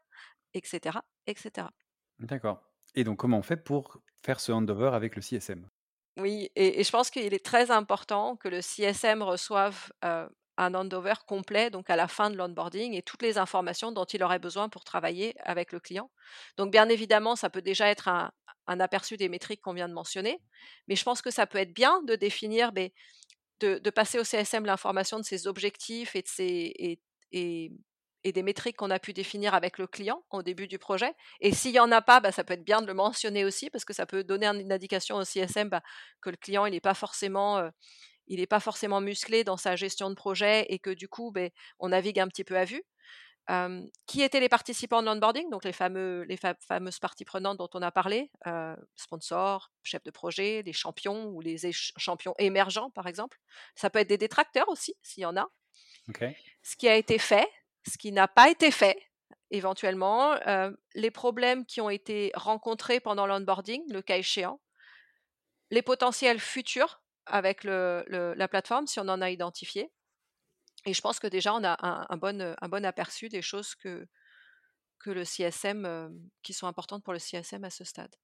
[0.54, 1.72] et cetera et cetera.
[2.18, 2.62] D'accord
[2.94, 5.68] et donc comment on fait pour faire ce handover avec le CSM?
[6.18, 11.70] Oui et je pense qu'il est très important que le CSM reçoive, un handover complet,
[11.70, 14.84] donc à la fin de l'onboarding et toutes les informations dont il aurait besoin pour
[14.84, 16.10] travailler avec le client.
[16.58, 20.38] Donc bien évidemment, ça peut déjà être un aperçu des métriques qu'on vient de mentionner,
[20.86, 25.18] mais je pense que ça peut être bien de définir, de passer au CSM l'information
[25.18, 27.00] de ses objectifs et de ses
[28.24, 31.12] et des métriques qu'on a pu définir avec le client au début du projet.
[31.40, 33.70] Et s'il n'y en a pas, bah, ça peut être bien de le mentionner aussi
[33.70, 35.82] parce que ça peut donner une indication au CSM bah,
[36.20, 37.70] que le client il n'est pas forcément
[38.28, 41.50] il n'est pas forcément musclé dans sa gestion de projet et que du coup, ben,
[41.78, 42.82] on navigue un petit peu à vue.
[44.06, 47.82] qui étaient les participants de l'onboarding, donc les, fameux, les fameuses parties prenantes dont on
[47.82, 48.30] a parlé,
[48.96, 53.38] sponsors, chefs de projet, les champions ou les champions émergents par exemple.
[53.74, 55.48] Ça peut être des détracteurs aussi, s'il y en a.
[56.62, 57.48] Ce qui a été fait,
[57.86, 58.98] ce qui n'a pas été fait,
[59.50, 60.38] éventuellement,
[60.94, 64.60] les problèmes qui ont été rencontrés pendant l'onboarding, le cas échéant,
[65.70, 69.90] les potentiels futurs avec la plateforme si on en a identifié.
[70.84, 74.06] Et je pense que déjà, on a un, bon, aperçu des choses que,
[74.98, 76.10] que le CSM,
[76.42, 78.14] qui sont importantes pour le CSM à ce stade.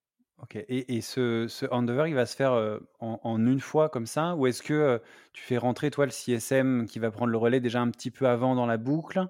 [0.40, 2.52] Ok, et, ce, ce, handover, il va se faire
[3.00, 4.36] en, une fois comme ça?
[4.36, 7.80] Ou est-ce que tu fais rentrer, toi, le CSM qui va prendre le relais déjà
[7.80, 9.26] un petit peu avant dans la boucle?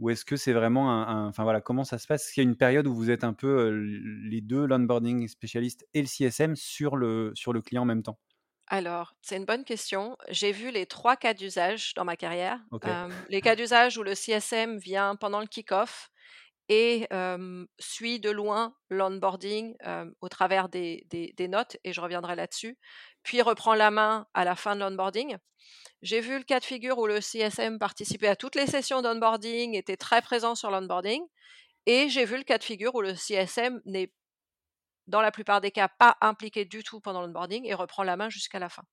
[0.00, 1.28] Ou est-ce que c'est vraiment un.
[1.28, 2.24] Enfin voilà, comment ça se passe?
[2.24, 5.86] Est-ce qu'il y a une période où vous êtes un peu les deux, l'onboarding spécialiste
[5.94, 8.18] et le CSM, sur le, sur le client en même temps?
[8.66, 10.16] Alors, c'est une bonne question.
[10.28, 12.60] J'ai vu les trois cas d'usage dans ma carrière.
[13.28, 16.10] les cas d'usage où le CSM vient pendant le kick-off
[16.70, 17.08] et
[17.78, 19.74] suit de loin l'onboarding
[20.20, 21.04] au travers des,
[21.48, 22.78] notes, et je reviendrai là-dessus,
[23.22, 25.36] puis reprend la main à la fin de l'onboarding.
[26.00, 29.74] J'ai vu le cas de figure où le CSM participait à toutes les sessions d'onboarding,
[29.74, 31.20] était très présent sur l'onboarding,
[31.86, 34.12] et j'ai vu le cas de figure où le CSM n'est
[35.08, 38.30] dans la plupart des cas, pas impliqué du tout pendant l'onboarding et reprend la main
[38.30, 38.84] jusqu'à la fin.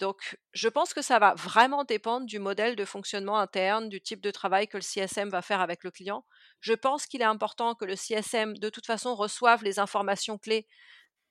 [0.00, 4.22] Donc, je pense que ça va vraiment dépendre du modèle de fonctionnement interne, du type
[4.22, 6.24] de travail que le CSM va faire avec le client.
[6.60, 10.66] Je pense qu'il est important que le CSM, de toute façon, reçoive les informations clés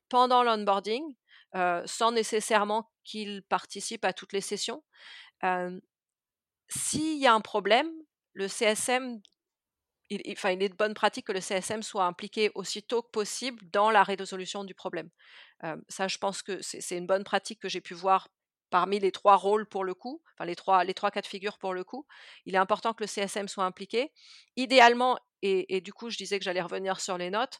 [0.07, 1.03] pendant l'onboarding,
[1.55, 4.83] euh, sans nécessairement qu'il participe à toutes les sessions.
[5.43, 5.79] Euh,
[6.67, 7.89] s'il y a un problème,
[8.33, 9.19] le CSM
[10.11, 13.61] il, enfin, il est de bonne pratique que le CSM soit impliqué aussitôt que possible
[13.71, 15.09] dans la résolution du problème.
[15.87, 18.27] ça, je pense que c'est une bonne pratique que j'ai pu voir
[18.69, 21.73] parmi les trois rôles pour le coup, enfin les trois, les cas de figure pour
[21.73, 22.05] le coup.
[22.45, 24.11] Il est important que le CSM soit impliqué.
[24.55, 27.59] Idéalement, et du coup, je disais que j'allais revenir sur les notes,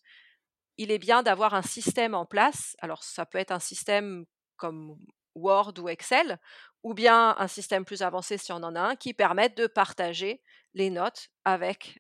[0.77, 2.75] il est bien d'avoir un système en place.
[2.79, 4.95] Alors, ça peut être un système comme
[5.35, 6.39] Word ou Excel,
[6.83, 10.41] ou bien un système plus avancé si on en a un, qui permette de partager
[10.73, 11.99] les notes avec,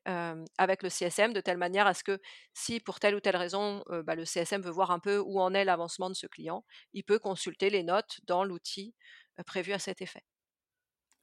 [0.57, 2.19] avec le CSM de telle manière à ce que
[2.53, 5.53] si pour telle ou telle raison bah, le CSM veut voir un peu où en
[5.53, 6.63] est l'avancement de ce client,
[6.93, 8.93] il peut consulter les notes dans l'outil
[9.45, 10.23] prévu à cet effet.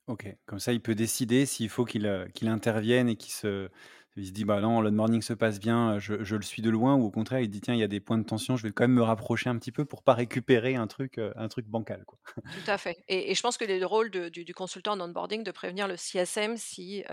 [0.06, 2.06] Ok, comme ça il peut décider s'il faut qu'il
[2.42, 3.68] intervienne et qu'il se,
[4.16, 6.94] il se dit bah non, le morning se passe bien, je, le suis de loin,
[6.94, 8.72] ou au contraire il dit tiens il y a des points de tension, je vais
[8.72, 12.04] quand même me rapprocher un petit peu pour pas récupérer un truc, un truc bancal
[12.06, 12.18] quoi.
[12.34, 12.96] Tout à fait.
[13.08, 17.04] Et, je pense que le rôle du, consultant en onboarding de prévenir le CSM si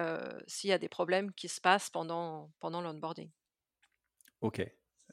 [0.48, 3.30] s'il y a des problèmes qui se passent pendant pendant l'onboarding.
[4.42, 4.66] Ok.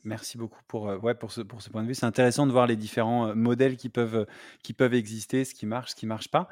[0.03, 1.94] Merci beaucoup pour, ouais, pour, ce, pour ce point de vue.
[1.94, 4.26] C'est intéressant de voir les différents modèles qui peuvent,
[4.62, 6.48] qui peuvent exister, ce qui marche, ce qui ne marche pas.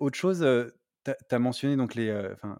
[0.00, 0.44] autre chose,
[1.04, 2.12] tu as mentionné donc les,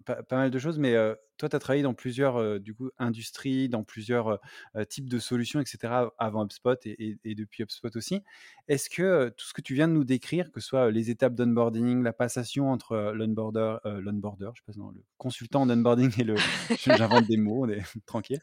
[0.04, 0.94] pas, mal de choses, mais
[1.36, 4.38] toi, tu as travaillé dans plusieurs du coup, industries, dans plusieurs
[4.88, 8.22] types de solutions, etc., avant HubSpot et, depuis HubSpot aussi.
[8.68, 11.34] Est-ce que tout ce que tu viens de nous décrire, que ce soit les étapes
[11.34, 16.34] d'onboarding, la passation entre l'onboarder, l'onboarder, je sais pas, le consultant en onboarding et le.
[16.84, 18.40] J'invente des mots, on est tranquille.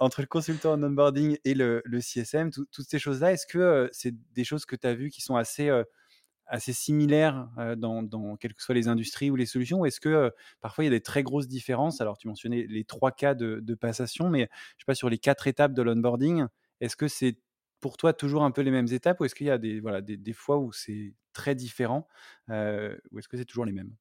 [0.00, 4.14] entre le consultant en onboarding et le, le CSM, toutes ces choses-là, est-ce que c'est
[4.32, 5.70] des choses que tu as vues qui sont assez
[6.46, 9.80] assez similaires dans, dans, quelles que soient les industries ou les solutions?
[9.80, 12.00] Ou est-ce que parfois il y a des très grosses différences?
[12.00, 15.46] Alors tu mentionnais les trois cas de, passation, mais je sais pas sur les quatre
[15.46, 16.46] étapes de l'onboarding,
[16.80, 17.38] est-ce que c'est
[17.80, 19.20] pour toi toujours un peu les mêmes étapes?
[19.20, 22.08] Ou est-ce qu'il y a des, voilà, des, des fois où c'est très différent
[22.48, 23.94] ou est-ce que c'est toujours les mêmes?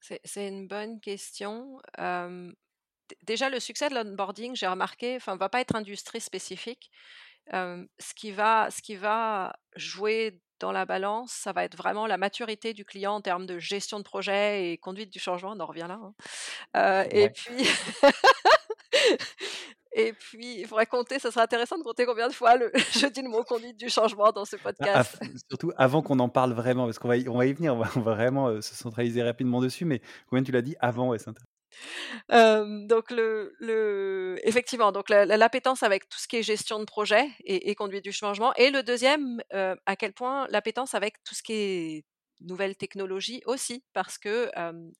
[0.00, 1.80] C'est, une bonne question.
[3.26, 6.90] déjà, le succès de l'onboarding, j'ai remarqué, enfin, va pas être industrie spécifique.
[7.52, 12.16] ce, qui va, ce qui va jouer dans la balance, ça va être vraiment la
[12.16, 15.52] maturité du client en termes de gestion de projet et conduite du changement.
[15.56, 16.00] On en revient là.
[16.02, 16.14] Hein.
[16.76, 17.66] Euh, et puis.
[19.92, 23.06] Et puis, il faudrait compter, ça serait intéressant de compter combien de fois le, je
[23.08, 25.20] dis le mot conduite du changement dans ce ah, podcast.
[25.48, 27.78] surtout avant qu'on en parle vraiment, parce qu'on va, y, on va y venir, on
[27.78, 31.30] va, vraiment euh, se centraliser rapidement dessus, mais combien tu l'as dit avant, ouais, c'est
[32.28, 37.74] donc le, le, effectivement, donc l'appétence avec tout ce qui est gestion de projet et,
[37.74, 38.52] conduite du changement.
[38.54, 42.04] Et le deuxième, à quel point l'appétence avec tout ce qui est
[42.40, 44.50] nouvelles technologies aussi, parce que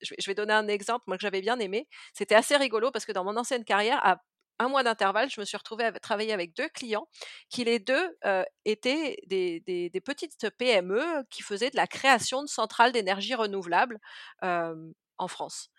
[0.02, 1.88] je, vais donner un exemple, moi que j'avais bien aimé.
[2.14, 4.20] C'était assez rigolo parce que dans mon ancienne carrière, à
[4.58, 7.08] un mois d'intervalle, je me suis retrouvée à travailler avec deux clients
[7.48, 8.16] qui les deux
[8.64, 13.98] étaient des, des, petites PME qui faisaient de la création de centrales d'énergie renouvelable
[14.42, 15.70] en France.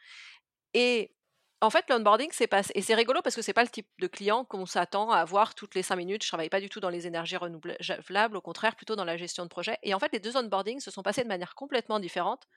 [0.73, 1.15] Et
[1.61, 4.07] En fait, l'onboarding, c'est pas et c'est rigolo parce que c'est pas le type de
[4.07, 6.23] client qu'on s'attend à avoir toutes les 5 minutes.
[6.23, 9.43] Je travaille pas du tout dans les énergies renouvelables, au contraire, plutôt dans la gestion
[9.45, 9.77] de projet.
[9.83, 12.47] Et en fait, les deux onboardings se sont passés de manière complètement différente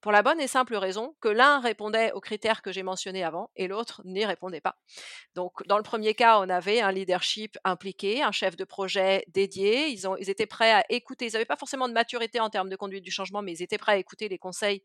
[0.00, 3.50] pour la bonne et simple raison que l'un répondait aux critères que j'ai mentionnés avant
[3.56, 4.76] et l'autre n'y répondait pas.
[5.34, 9.88] Donc, dans le premier cas, on avait un leadership impliqué, un chef de projet dédié.
[9.88, 11.26] Ils, étaient prêts à écouter.
[11.26, 13.78] Ils n'avaient pas forcément de maturité en termes de conduite du changement, mais ils étaient
[13.78, 14.82] prêts à écouter les conseils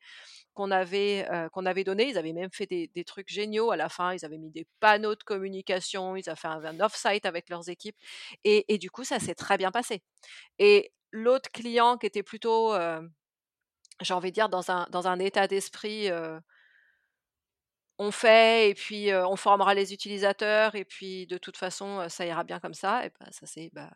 [0.54, 2.10] qu'on avait, euh, donnés.
[2.10, 4.14] Ils avaient même fait des, trucs géniaux à la fin.
[4.14, 6.16] Ils avaient mis des panneaux de communication.
[6.16, 7.98] Ils avaient fait un, off-site avec leurs équipes.
[8.44, 10.02] Et, du coup, ça s'est très bien passé.
[10.60, 13.02] Et l'autre client qui était plutôt euh,
[14.02, 16.10] j'ai envie de dire, dans un, dans un état d'esprit,
[17.98, 22.44] on fait et puis on formera les utilisateurs et puis de toute façon, ça ira
[22.44, 23.06] bien comme ça.
[23.06, 23.92] Et ben, ça s'est bah,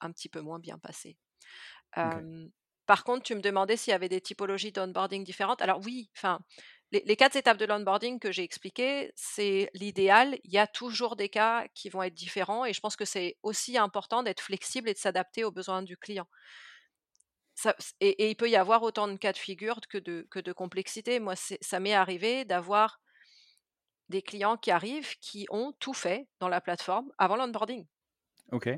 [0.00, 1.16] un petit peu moins bien passé.
[2.86, 5.62] Par contre, tu me demandais s'il y avait des typologies d'onboarding différentes.
[5.62, 6.40] Alors oui, enfin,
[6.90, 10.38] les, les, quatre étapes de l'onboarding que j'ai expliquées, c'est l'idéal.
[10.44, 13.36] Il y a toujours des cas qui vont être différents et je pense que c'est
[13.42, 16.26] aussi important d'être flexible et de s'adapter aux besoins du client
[18.00, 21.20] et, il peut y avoir autant de cas de figure que de, que de complexité.
[21.20, 23.00] Moi, ça m'est arrivé d'avoir
[24.08, 27.86] des clients qui arrivent qui ont tout fait dans la plateforme avant l'onboarding.
[28.52, 28.68] Ok.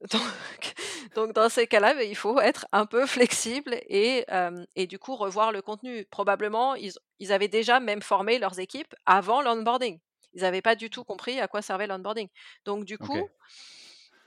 [1.14, 4.26] Donc, dans ces cas-là, il faut être un peu flexible et,
[4.74, 6.04] et du coup revoir le contenu.
[6.10, 10.00] Probablement, ils, ils, avaient déjà même formé leurs équipes avant l'onboarding.
[10.34, 12.28] Ils n'avaient pas du tout compris à quoi servait l'onboarding.
[12.64, 13.28] Donc du coup,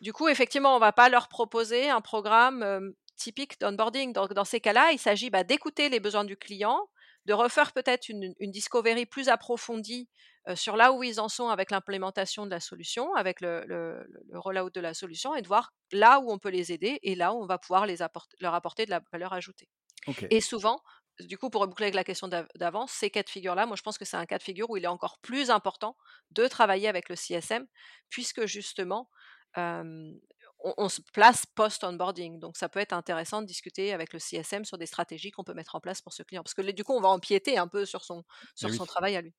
[0.02, 4.14] du coup, effectivement, on ne va pas leur proposer un programme typique d'onboarding.
[4.14, 6.80] Donc, dans ces cas-là, il s'agit bah, d'écouter les besoins du client,
[7.26, 10.08] de refaire peut-être une, discovery plus approfondie
[10.56, 14.08] sur là où ils en sont avec l'implémentation de la solution, avec le, le,
[14.40, 17.34] rollout de la solution, et de voir là où on peut les aider et là
[17.34, 17.98] où on va pouvoir les
[18.40, 19.68] leur apporter de la valeur ajoutée.
[20.30, 20.82] Et souvent,
[21.20, 23.98] du coup, pour reboucler avec la question d'avance, ces cas de figure-là, moi je pense
[23.98, 25.98] que c'est un cas de figure où il est encore plus important
[26.32, 27.66] de travailler avec le CSM,
[28.10, 29.10] puisque justement,
[30.64, 32.40] on, se place post-onboarding.
[32.40, 35.54] Donc, ça peut être intéressant de discuter avec le CSM sur des stratégies qu'on peut
[35.54, 36.44] mettre en place pour ce client.
[36.44, 38.24] Parce que du coup, on va empiéter un peu sur son,
[38.56, 39.34] sur son travail à lui.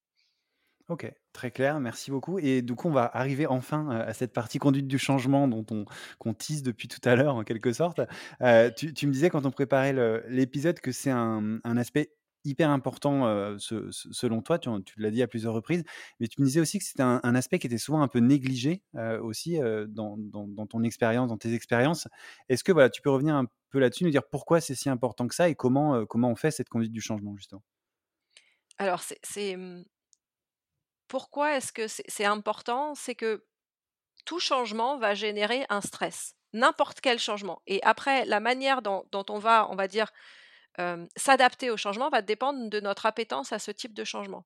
[0.89, 2.39] Ok, très clair, merci beaucoup.
[2.39, 5.85] Et du coup, on va arriver enfin à cette partie conduite du changement dont on
[6.19, 8.01] qu'on tease depuis tout à l'heure, en quelque sorte.
[8.41, 9.93] tu, me disais quand on préparait
[10.29, 12.15] l'épisode que c'est un, un, aspect
[12.49, 15.85] hyper important selon toi, tu, l'as dit à plusieurs reprises,
[16.21, 18.83] mais tu me disais aussi que c'était un, aspect qui était souvent un peu négligé
[19.23, 19.59] aussi
[19.89, 20.17] dans,
[20.69, 22.09] ton expérience, dans tes expériences.
[22.49, 25.29] Est-ce que voilà, tu peux revenir un peu là-dessus, nous dire pourquoi c'est si important
[25.29, 27.63] que ça et comment, comment on fait cette conduite du changement justement?
[28.79, 29.85] Alors, c'est mmh,
[31.09, 32.95] pourquoi est-ce que c'est important?
[32.95, 33.45] C'est que
[34.25, 37.63] tout changement va générer un stress, n'importe quel changement.
[37.67, 40.13] Et après, la manière dont, dont on va, on va dire,
[41.17, 44.45] s'adapter au changement va dépendre de notre appétence à ce type de changement.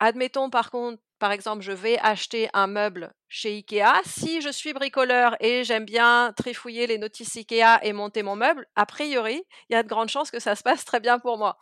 [0.00, 4.02] Admettons par contre, par exemple, je vais acheter un meuble chez Ikea.
[4.04, 8.66] Si je suis bricoleur et j'aime bien trifouiller les notices Ikea et monter mon meuble,
[8.74, 11.38] a priori, il y a de grandes chances que ça se passe très bien pour
[11.38, 11.56] moi.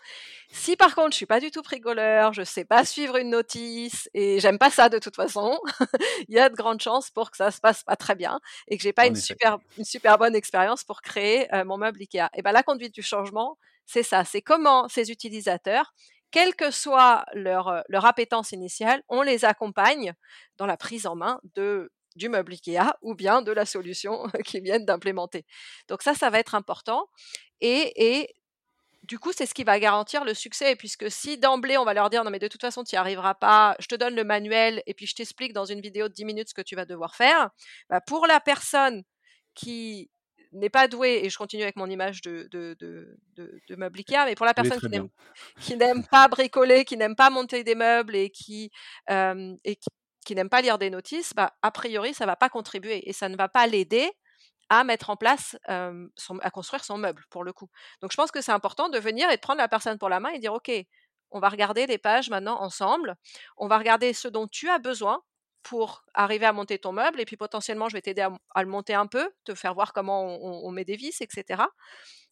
[0.50, 4.08] Si par contre, je suis pas du tout bricoleur, je sais pas suivre une notice
[4.14, 5.60] et j'aime pas ça de toute façon,
[6.28, 8.78] il y a de grandes chances pour que ça se passe pas très bien et
[8.78, 12.30] que j'ai pas une super, une super bonne expérience pour créer mon meuble Ikea.
[12.32, 13.58] Et ben la conduite du changement,
[13.90, 15.92] c'est ça, c'est comment ces utilisateurs,
[16.30, 20.14] quelle que soit leur, leur appétence initiale, on les accompagne
[20.58, 24.62] dans la prise en main de, du meuble IKEA ou bien de la solution qu'ils
[24.62, 25.44] viennent d'implémenter.
[25.88, 27.08] Donc ça, ça va être important.
[27.60, 28.34] Et, et
[29.02, 32.10] du coup, c'est ce qui va garantir le succès, puisque si d'emblée on va leur
[32.10, 34.84] dire non mais de toute façon tu n'y arriveras pas, je te donne le manuel
[34.86, 37.16] et puis je t'explique dans une vidéo de 10 minutes ce que tu vas devoir
[37.16, 37.50] faire,
[37.88, 39.02] bah pour la personne
[39.56, 40.10] qui
[40.52, 44.24] n'est pas doué, et je continue avec mon image de, de, de, de, meuble Ikea,
[44.26, 44.80] mais pour la personne
[45.60, 48.70] qui n'aime, pas bricoler, qui n'aime pas monter des meubles et qui,
[49.10, 49.78] euh, et
[50.24, 53.12] qui, n'aime pas lire des notices, bah, a priori, ça ne va pas contribuer et
[53.12, 54.10] ça ne va pas l'aider
[54.68, 56.06] à mettre en place, euh,
[56.42, 57.68] à construire son meuble, pour le coup.
[58.02, 60.20] Donc, je pense que c'est important de venir et de prendre la personne pour la
[60.20, 60.70] main et dire, OK,
[61.32, 63.16] on va regarder les pages maintenant ensemble,
[63.56, 65.22] on va regarder ce dont tu as besoin
[65.62, 68.94] pour arriver à monter ton meuble et puis potentiellement je vais t'aider à, le monter
[68.94, 71.62] un peu, te faire voir comment on, met des vis, etc.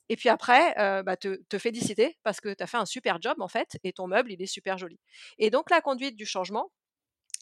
[0.09, 3.21] Et puis après, euh, bah, te, te, féliciter parce que tu as fait un super
[3.21, 4.99] job en fait et ton meuble il est super joli.
[5.39, 6.71] Et donc la conduite du changement,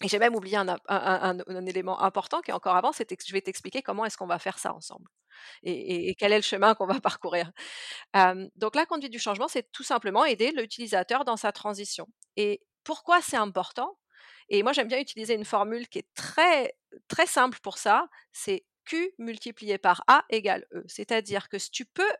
[0.02, 3.40] et j'ai même oublié un, élément important qui est encore avant, c'est que je vais
[3.40, 5.08] t'expliquer comment est-ce qu'on va faire ça ensemble
[5.62, 7.50] et, quel est le chemin qu'on va parcourir.
[8.56, 12.06] donc la conduite du changement, c'est tout simplement aider l'utilisateur dans sa transition.
[12.36, 13.96] Et pourquoi c'est important?
[14.48, 16.76] Et moi, j'aime bien utiliser une formule qui est très,
[17.08, 18.08] très simple pour ça.
[18.32, 20.84] C'est Q multiplié par A égale E.
[20.86, 22.12] C'est-à-dire que si tu peux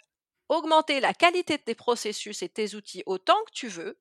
[0.49, 3.99] augmenter la qualité de tes processus et tes outils autant que tu veux,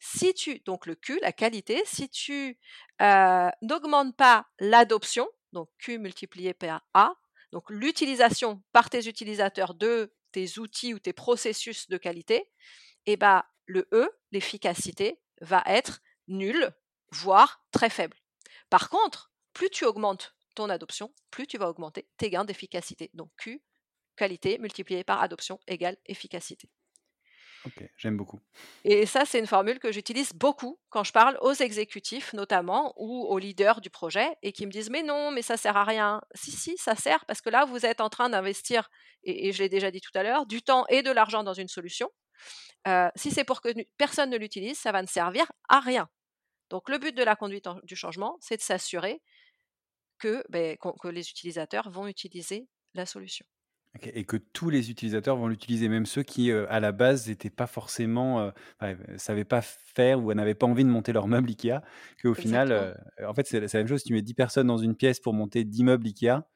[0.00, 2.58] Si tu, donc le Q, la qualité, si tu
[3.02, 7.14] euh, n'augmentes pas l'adoption, donc Q multiplié par A,
[7.52, 12.48] donc l'utilisation par tes utilisateurs de tes outils ou tes processus de qualité,
[13.06, 16.72] eh ben, le E, l'efficacité, va être nul,
[17.12, 18.16] voire très faible.
[18.70, 23.10] Par contre, plus tu augmentes ton adoption, plus tu vas augmenter tes gains d'efficacité.
[23.14, 23.62] Donc Q,
[24.16, 26.70] qualité multiplié par adoption égale efficacité.
[27.66, 28.40] Ok, j'aime beaucoup.
[28.84, 33.26] Et ça, c'est une formule que j'utilise beaucoup quand je parle aux exécutifs notamment ou
[33.26, 36.20] aux leaders du projet et qui me disent mais non, mais ça sert à rien.
[36.34, 38.88] Si, si, ça sert parce que là, vous êtes en train d'investir,
[39.24, 41.68] et, je l'ai déjà dit tout à l'heure, du temps et de l'argent dans une
[41.68, 42.08] solution.
[42.86, 46.08] Euh, si c'est pour que personne ne l'utilise, ça va ne servir à rien.
[46.70, 49.22] Donc le but de la conduite du changement, c'est de s'assurer
[50.18, 53.46] que, ben, que les utilisateurs vont utiliser la solution.
[54.02, 57.50] Et que tous les utilisateurs vont l'utiliser, même ceux qui, euh, à la base, n'étaient
[57.50, 58.52] pas forcément,
[58.82, 61.82] euh, savaient pas faire ou n'avaient pas envie de monter leur meuble IKEA,
[62.22, 62.94] qu'au final, euh,
[63.26, 64.00] en fait, c'est la même chose.
[64.00, 66.46] Si tu mets 10 personnes dans une pièce pour monter 10 meubles IKEA,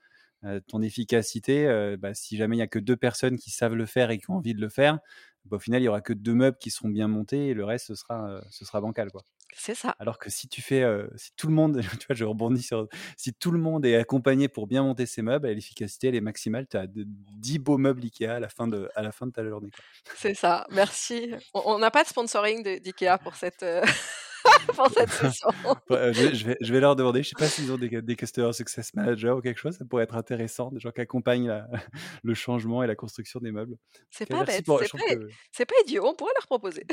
[0.67, 4.11] ton efficacité, bah, si jamais il y a que deux personnes qui savent le faire
[4.11, 4.99] et qui ont envie de le faire,
[5.45, 7.65] bah, au final, il y aura que deux meubles qui seront bien montés et le
[7.65, 9.23] reste, ce sera, ce sera bancal, quoi.
[9.55, 9.95] C'est ça.
[9.99, 10.85] Alors que si tu fais,
[11.17, 14.49] si tout le monde, tu vois, je rebondis sur, si tout le monde est accompagné
[14.49, 16.67] pour bien monter ses meubles, l'efficacité elle est maximale.
[16.67, 19.45] Tu as 10 beaux meubles Ikea à la fin de, à la fin de ta
[19.45, 19.71] journée.
[20.17, 20.67] C'est ça.
[20.71, 21.35] Merci.
[21.55, 23.65] On n'a pas de sponsoring d'Ikea pour cette.
[24.77, 25.49] pour cette session.
[25.91, 28.53] je, vais, je, vais, leur demander, je ne sais pas s'ils ont des, des, Customer
[28.53, 31.65] Success Managers ou quelque chose, ça pourrait être intéressant, des gens qui accompagnent
[32.23, 33.77] le changement et la construction des meubles.
[34.11, 34.65] C'est pas bête,
[35.53, 36.85] c'est pas, idiot, on pourrait leur proposer.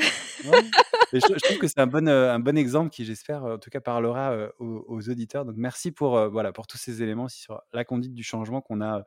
[1.12, 3.80] je, trouve que c'est un bon, euh, un bon exemple qui, j'espère, en tout cas,
[3.80, 5.44] parlera euh, aux, auditeurs.
[5.44, 8.80] Donc merci pour, euh, voilà, pour tous ces éléments sur la conduite du changement qu'on
[8.80, 9.04] a,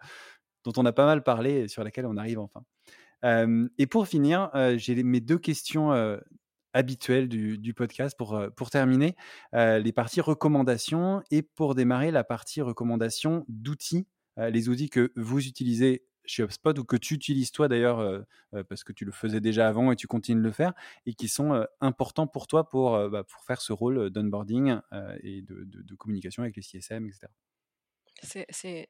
[0.64, 2.64] dont on a pas mal parlé et sur laquelle on arrive enfin.
[3.78, 5.92] et pour finir, j'ai mes deux questions
[6.74, 9.16] habituel du, podcast pour, euh, pour terminer
[9.54, 14.08] euh, les parties recommandations et pour démarrer la partie recommandation d'outils,
[14.40, 18.26] euh, les outils que vous utilisez chez HubSpot ou que tu utilises toi d'ailleurs
[18.70, 20.72] parce que tu le faisais déjà avant et tu continues de le faire
[21.06, 24.80] et qui sont importants pour toi pour, bah, pour faire ce rôle d'onboarding
[25.22, 27.28] et de, de, communication avec les CSM, etc.
[28.22, 28.88] C'est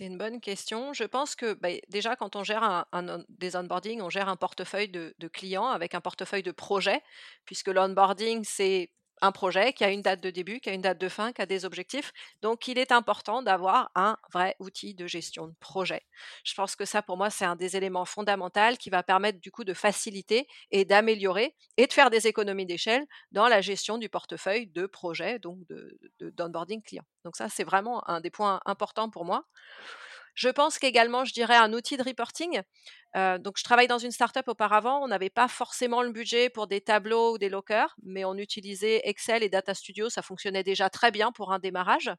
[0.00, 0.92] une bonne question.
[0.92, 4.88] Je pense que bah, déjà, quand on gère un, des onboarding, on gère un portefeuille
[4.88, 7.02] de, de clients avec un portefeuille de projets,
[7.44, 8.90] puisque l'onboarding, c'est
[9.20, 11.42] un projet qui a une date de début, qui a une date de fin, qui
[11.42, 12.12] a des objectifs.
[12.42, 16.02] Donc, il est important d'avoir un vrai outil de gestion de projet.
[16.44, 19.50] Je pense que ça, pour moi, c'est un des éléments fondamentaux qui va permettre du
[19.50, 24.08] coup de faciliter et d'améliorer et de faire des économies d'échelle dans la gestion du
[24.08, 25.58] portefeuille de projet, donc
[26.20, 27.04] d'onboarding de, client.
[27.24, 29.44] Donc ça, c'est vraiment un des points importants pour moi.
[30.38, 32.62] Je pense qu'également, je dirais un outil de reporting.
[33.16, 35.02] Euh, donc, je travaille dans une startup auparavant.
[35.02, 39.00] On n'avait pas forcément le budget pour des tableaux ou des lockers, mais on utilisait
[39.02, 40.08] Excel et Data Studio.
[40.08, 42.12] Ça fonctionnait déjà très bien pour un démarrage.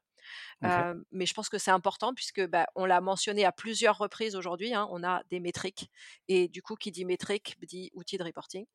[0.64, 4.36] Euh, mais je pense que c'est important puisque bah, on l'a mentionné à plusieurs reprises
[4.36, 4.74] aujourd'hui.
[4.74, 5.90] Hein, on a des métriques
[6.28, 8.66] et du coup, qui dit métrique dit outil de reporting.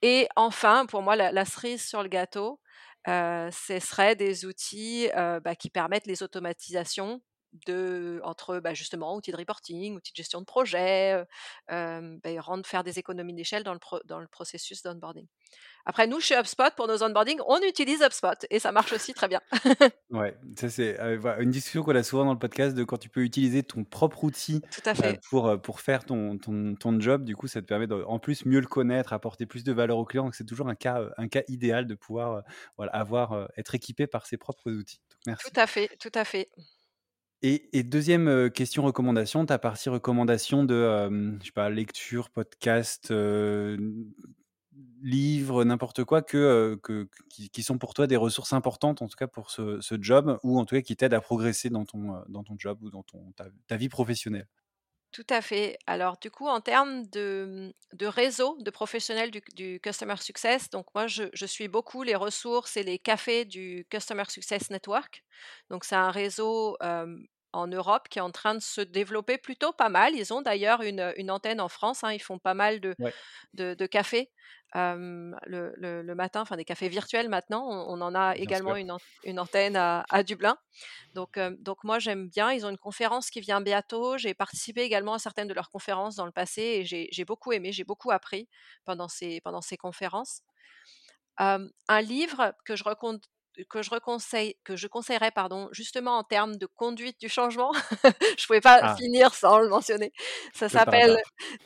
[0.00, 2.60] Et enfin, pour moi, la, cerise sur le gâteau,
[3.08, 7.20] euh, ce serait des outils bah, qui permettent les automatisations
[7.66, 11.24] de, entre bah, justement outils de reporting, outils de gestion de projet,
[11.70, 15.26] euh, bah, rendre, faire des économies d'échelle dans le, dans le processus d'onboarding.
[15.86, 19.28] Après, nous, chez HubSpot, pour nos onboarding, on utilise HubSpot et ça marche aussi très
[19.28, 19.40] bien.
[20.10, 20.98] ouais, ça c'est
[21.38, 24.24] une discussion qu'on a souvent dans le podcast de quand tu peux utiliser ton propre
[24.24, 24.62] outil
[25.28, 27.24] pour, pour faire ton, ton, ton, job.
[27.24, 29.98] Du coup, ça te permet de, en plus mieux le connaître, apporter plus de valeur
[29.98, 30.30] au client.
[30.32, 32.42] C'est toujours un cas, un cas idéal de pouvoir
[32.76, 35.00] voilà, avoir, être équipé par ses propres outils.
[35.26, 35.50] merci.
[35.50, 36.48] Tout à fait, tout à fait.
[37.46, 43.12] Et, deuxième question recommandation, ta partie recommandation de je sais pas, lecture, podcast,
[45.02, 46.80] livre, n'importe quoi, que,
[47.28, 50.64] qui, sont pour toi des ressources importantes, en tout cas pour ce, job, ou en
[50.64, 53.30] tout cas qui t'aident à progresser dans ton, dans ton job ou dans ton,
[53.66, 54.48] ta, vie professionnelle?
[55.12, 55.76] Tout à fait.
[55.86, 61.06] Alors du coup, en termes de, de réseau de professionnels du, Customer Success, donc moi
[61.06, 65.22] je, suis beaucoup les ressources et les cafés du Customer Success Network.
[65.68, 66.78] Donc c'est un réseau
[67.54, 70.14] en Europe qui est en train de se développer plutôt pas mal.
[70.14, 72.04] Ils ont d'ailleurs une, une, antenne en France.
[72.04, 72.12] Hein.
[72.12, 72.94] Ils font pas mal de,
[73.54, 74.30] de, cafés
[74.74, 77.66] le, le, matin, enfin des cafés virtuels maintenant.
[77.88, 80.58] On, en a également une, une, antenne à, à Dublin.
[81.14, 82.52] Donc, donc moi j'aime bien.
[82.52, 84.18] Ils ont une conférence qui vient bientôt.
[84.18, 87.72] J'ai participé également à certaines de leurs conférences dans le passé et j'ai beaucoup aimé,
[87.72, 88.48] j'ai beaucoup appris
[88.84, 90.42] pendant ces, pendant ces conférences.
[91.38, 92.84] un livre que je
[93.68, 97.72] que je reconseille, que je conseillerais, pardon, justement en termes de conduite du changement.
[98.38, 98.96] je pouvais pas Ah.
[98.96, 100.12] finir sans le mentionner.
[100.54, 101.16] Ça s'appelle.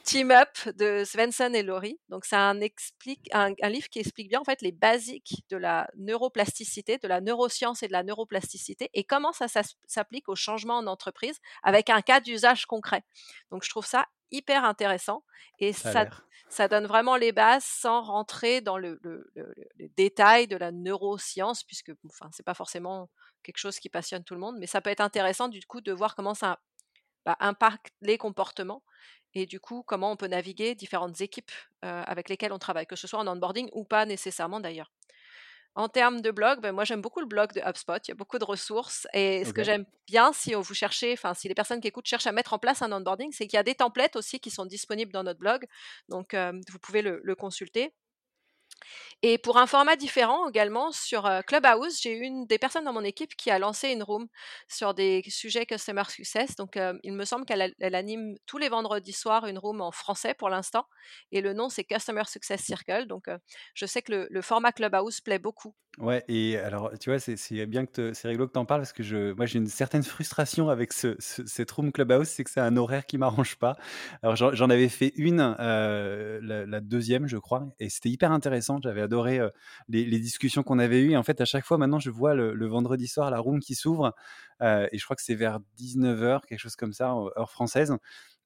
[0.05, 1.99] Team Up de Svensson et Laurie.
[2.09, 5.57] Donc c'est un explique un, un livre qui explique bien en fait les basiques de
[5.57, 9.47] la neuroplasticité, de la neuroscience et de la neuroplasticité et comment ça,
[9.87, 13.03] s'applique au changement en entreprise avec un cas d'usage concret.
[13.51, 15.25] Donc je trouve ça hyper intéressant
[15.59, 16.07] et Ça
[16.51, 20.57] ça donne vraiment les bases sans rentrer dans le, le- le- le- les détails de
[20.57, 23.11] la neuroscience, puisque enfin, c'est pas forcément
[23.43, 25.93] quelque chose qui passionne tout le monde, mais ça peut être intéressant du coup de
[25.93, 26.59] voir comment ça
[27.27, 28.83] bah, impacte les comportements
[29.35, 31.53] et du coup comment on peut naviguer différentes équipes
[31.85, 34.93] euh, avec lesquelles on travaille, que ce soit en onboarding ou pas nécessairement d'ailleurs.
[35.79, 37.99] En termes de blog, ben moi j'aime beaucoup le blog de HubSpot.
[38.05, 39.07] Il y a beaucoup de ressources.
[39.15, 42.27] Et ce que j'aime bien, si vous cherchez, enfin si les personnes qui écoutent cherchent
[42.27, 44.67] à mettre en place un onboarding, c'est qu'il y a des templates aussi qui sont
[44.67, 45.67] disponibles dans notre blog.
[46.09, 47.93] Donc euh, vous pouvez le, le consulter.
[49.23, 53.03] Et pour un format différent également, sur euh, Clubhouse, j'ai une des personnes dans mon
[53.03, 54.29] équipe qui a lancé une room
[54.69, 56.55] sur des sujets Customer Success.
[56.55, 60.35] Donc, euh, il me semble qu'elle anime tous les vendredis soirs une room en français
[60.35, 60.87] pour l'instant.
[61.33, 63.07] Et le nom, c'est Customer Success Circle.
[63.07, 63.39] Donc, euh,
[63.75, 65.75] je sais que le, format Clubhouse plaît beaucoup.
[65.99, 68.93] Ouais, et alors, tu vois, c'est bien que c'est rigolo que tu en parles parce
[68.93, 72.61] que moi, j'ai une certaine frustration avec ce, ce- cette room Clubhouse, c'est que c'est
[72.61, 73.77] un horaire qui m'arrange pas.
[74.23, 78.68] Alors, j'en avais fait une, la deuxième, je crois, et c'était hyper intéressant.
[78.83, 79.49] J'avais adoré euh,
[79.89, 81.13] les, les discussions qu'on avait eues.
[81.13, 83.61] Et en fait, à chaque fois, maintenant, je vois le, le vendredi soir la room
[83.61, 84.15] qui s'ouvre,
[84.63, 87.93] euh, et je crois que c'est vers 19h, quelque chose comme ça, heure française.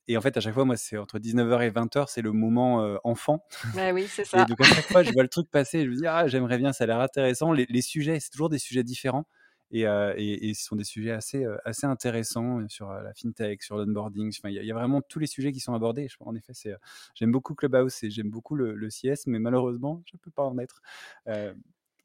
[0.08, 2.82] Et en fait, à chaque fois, moi, c'est entre 19h et 20h, c'est le moment
[2.82, 3.44] euh, enfant.
[3.74, 4.44] Ouais, oui, c'est Et ça.
[4.44, 6.58] donc à chaque fois, je vois le truc passer, et je me dis ah j'aimerais
[6.58, 7.52] bien, ça a l'air intéressant.
[7.52, 9.26] Les, les sujets, c'est toujours des sujets différents
[9.72, 13.12] et, euh, et, et ce sont des sujets assez euh, assez intéressants euh, sur la
[13.14, 14.28] fintech, sur l'onboarding.
[14.38, 16.08] Enfin, il y, a- il y a vraiment tous les sujets qui sont abordés.
[16.08, 16.74] Je, en effet, c'est
[17.14, 20.58] j'aime beaucoup Clubhouse et j'aime beaucoup le, le CS, mais malheureusement, je peux pas en
[20.58, 20.82] être.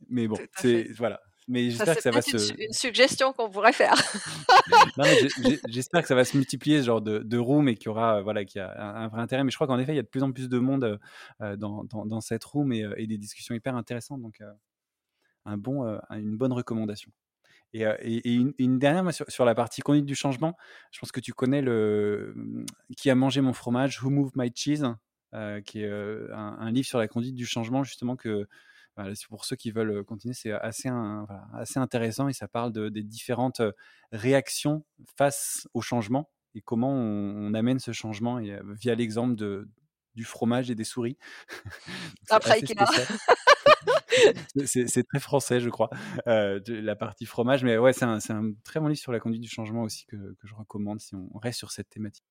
[0.10, 1.22] Mais bon, c'est voilà.
[1.50, 3.96] Mais j'espère que ça va une, se, une suggestion qu'on pourrait faire.
[5.68, 8.22] j'espère que ça va se multiplier ce genre de, de room et qu'il y aura
[8.22, 9.44] voilà qu'il y a un, un vrai intérêt.
[9.46, 11.00] Mais je crois qu'en effet, il y a de plus en plus de monde
[11.42, 14.22] euh, dans, dans, dans cette room et, et des discussions hyper intéressantes.
[14.22, 14.52] Donc, euh,
[15.46, 17.12] un bon, euh, une bonne recommandation.
[17.74, 20.56] Et, et- et une, une dernière moi, sur, sur la partie conduite du changement,
[20.92, 22.34] je pense que tu connais le
[22.98, 24.84] Qui a mangé mon fromage, Who Moved My Cheese,
[25.34, 28.48] euh, qui est euh, un, un livre sur la conduite du changement, justement, que
[28.96, 32.72] voilà, pour ceux qui veulent continuer, c'est assez, un- voilà, assez intéressant et ça parle
[32.72, 33.62] de, des différentes
[34.12, 34.86] réactions
[35.18, 39.68] face au changement et comment on, on amène ce changement et, via l'exemple de,
[40.16, 41.18] du fromage et des souris.
[42.38, 43.08] Après Ikea.
[44.66, 45.90] C'est- très français, je crois,
[46.28, 47.64] euh, la partie fromage.
[47.64, 48.20] Mais ouais, c'est un,
[48.64, 51.60] très bon livre sur la conduite du changement aussi que, je recommande si on reste
[51.60, 52.26] sur cette thématique.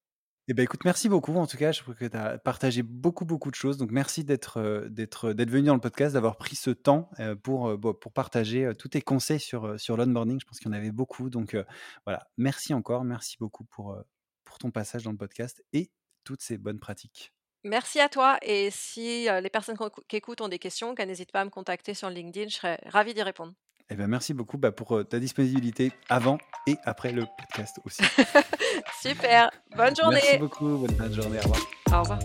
[0.49, 1.35] Eh ben écoute, merci beaucoup.
[1.35, 3.79] En tout cas, je trouve que tu as partagé beaucoup, beaucoup de choses.
[3.79, 7.71] Donc, merci d'être euh, d'être venu dans le podcast, d'avoir pris ce temps euh, pour,
[7.71, 10.39] euh, pour partager euh, tous tes conseils sur, euh, sur l'onboarding.
[10.41, 11.31] Je pense qu'il y en avait beaucoup.
[11.31, 11.65] Donc, euh,
[12.05, 13.03] voilà, merci encore.
[13.05, 14.03] Merci beaucoup pour, euh,
[14.45, 15.91] pour ton passage dans le podcast et
[16.23, 17.36] toutes ces bonnes pratiques.
[17.69, 18.39] Merci à toi.
[18.43, 21.45] Et si euh, les personnes qu'on- qui écoutent ont des questions, qu'elles n'hésitent pas à
[21.45, 22.49] me contacter sur LinkedIn.
[22.49, 23.53] Je serais ravie d'y répondre.
[23.91, 26.39] Eh ben, merci beaucoup bah, pour euh, ta disponibilité avant
[26.69, 28.03] et après le podcast aussi.
[29.03, 29.51] Super.
[29.77, 30.39] Bonne Merci journée.
[30.39, 30.79] beaucoup.
[30.79, 31.39] Bonne fin de journée.
[31.39, 31.61] Au revoir.
[31.93, 32.19] Au revoir.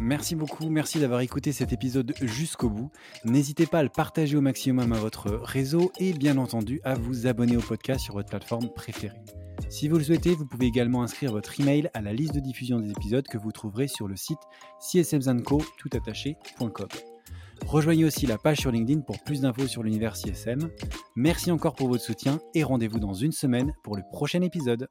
[0.00, 2.90] Merci beaucoup, merci d'avoir écouté cet épisode jusqu'au bout.
[3.24, 7.26] N'hésitez pas à le partager au maximum à votre réseau et bien entendu à vous
[7.26, 9.20] abonner au podcast sur votre plateforme préférée.
[9.70, 12.80] Si vous le souhaitez, vous pouvez également inscrire votre email à la liste de diffusion
[12.80, 14.40] des épisodes que vous trouverez sur le site
[14.80, 16.88] csmzanco.com.
[17.66, 20.70] Rejoignez aussi la page sur LinkedIn pour plus d'infos sur l'univers CSM.
[21.14, 24.88] Merci encore pour votre soutien et rendez-vous dans une semaine pour le prochain épisode.